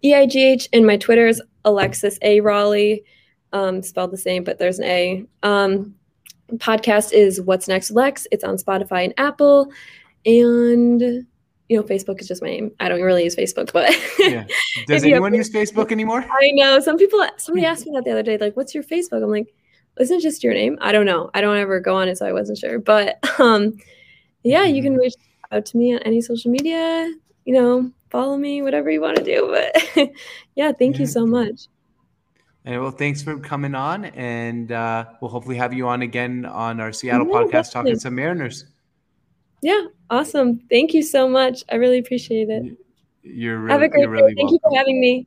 E 0.05 0.15
I 0.15 0.27
G 0.27 0.45
H. 0.45 0.69
And 0.73 0.87
my 0.87 0.97
Twitter 0.97 1.27
is 1.27 1.41
Alexis 1.65 2.19
A 2.23 2.41
Raleigh, 2.41 3.05
um, 3.53 3.83
spelled 3.83 4.11
the 4.11 4.19
same, 4.19 4.45
but 4.45 4.59
there's 4.59 4.79
an 4.81 4.85
A. 4.87 5.25
Um, 5.45 5.95
podcast 6.57 7.13
is 7.13 7.41
What's 7.41 7.69
Next 7.69 7.91
Lex. 7.93 8.27
It's 8.33 8.45
on 8.45 8.57
Spotify 8.57 9.05
and 9.05 9.15
Apple. 9.19 9.73
And, 10.27 11.27
you 11.69 11.77
know, 11.77 11.83
Facebook 11.83 12.21
is 12.21 12.29
just 12.29 12.41
my 12.43 12.49
name. 12.49 12.71
I 12.81 12.89
don't 12.89 13.01
really 13.03 13.25
use 13.25 13.37
Facebook, 13.37 13.73
but 13.73 13.95
Yeah. 14.19 14.47
Does 14.87 15.05
anyone 15.05 15.35
use 15.35 15.51
Facebook 15.51 15.93
anymore? 15.93 16.25
I 16.31 16.51
know 16.53 16.81
some 16.81 16.97
people, 16.97 17.25
somebody 17.37 17.67
asked 17.67 17.87
me 17.87 17.93
that 17.95 18.05
the 18.05 18.11
other 18.13 18.23
day, 18.23 18.39
like, 18.39 18.57
what's 18.57 18.75
your 18.75 18.85
Facebook? 18.85 19.23
I'm 19.23 19.31
like, 19.31 19.53
isn't 20.01 20.19
it 20.19 20.23
just 20.23 20.43
your 20.43 20.55
name? 20.55 20.79
I 20.81 20.93
don't 20.93 21.05
know. 21.07 21.31
I 21.35 21.41
don't 21.41 21.57
ever 21.59 21.81
go 21.81 21.97
on 21.97 22.09
it, 22.09 22.17
so 22.19 22.27
I 22.27 22.33
wasn't 22.33 22.59
sure. 22.59 22.79
But 22.79 23.19
um, 23.41 23.77
yeah, 24.45 24.65
you 24.65 24.83
can 24.83 24.95
reach 24.97 25.15
out 25.53 25.67
to 25.67 25.77
me 25.77 25.95
on 25.95 26.01
any 26.05 26.21
social 26.21 26.51
media, 26.51 27.13
you 27.45 27.53
know, 27.55 27.91
follow 28.11 28.37
me, 28.37 28.63
whatever 28.63 28.91
you 28.91 29.01
want 29.01 29.17
to 29.19 29.25
do. 29.25 29.49
But 29.51 30.11
yeah, 30.55 30.73
thank 30.73 30.95
Yeah. 30.97 31.01
you 31.01 31.07
so 31.07 31.27
much. 31.27 31.67
And 32.65 32.81
well, 32.81 32.91
thanks 32.91 33.23
for 33.23 33.39
coming 33.39 33.75
on, 33.75 34.05
and 34.07 34.71
uh, 34.73 35.07
we'll 35.21 35.31
hopefully 35.31 35.57
have 35.57 35.73
you 35.73 35.89
on 35.89 36.03
again 36.03 36.45
on 36.45 36.81
our 36.81 36.93
Seattle 36.93 37.27
Yeah, 37.27 37.33
podcast 37.33 37.73
talking 37.73 37.93
definitely. 37.95 37.99
some 38.01 38.15
Mariners. 38.15 38.65
Yeah, 39.63 39.87
awesome. 40.11 40.61
Thank 40.71 40.95
you 40.95 41.03
so 41.03 41.29
much. 41.29 41.65
I 41.71 41.77
really 41.77 41.99
appreciate 41.99 42.49
it. 42.49 42.77
You're 43.23 43.59
really, 43.59 43.73
Have 43.73 43.83
a 43.83 43.89
great 43.89 44.03
you're 44.03 44.11
really 44.11 44.35
day. 44.35 44.41
Thank 44.41 44.53
you 44.53 44.59
for 44.63 44.77
having 44.77 45.01
me. 45.01 45.27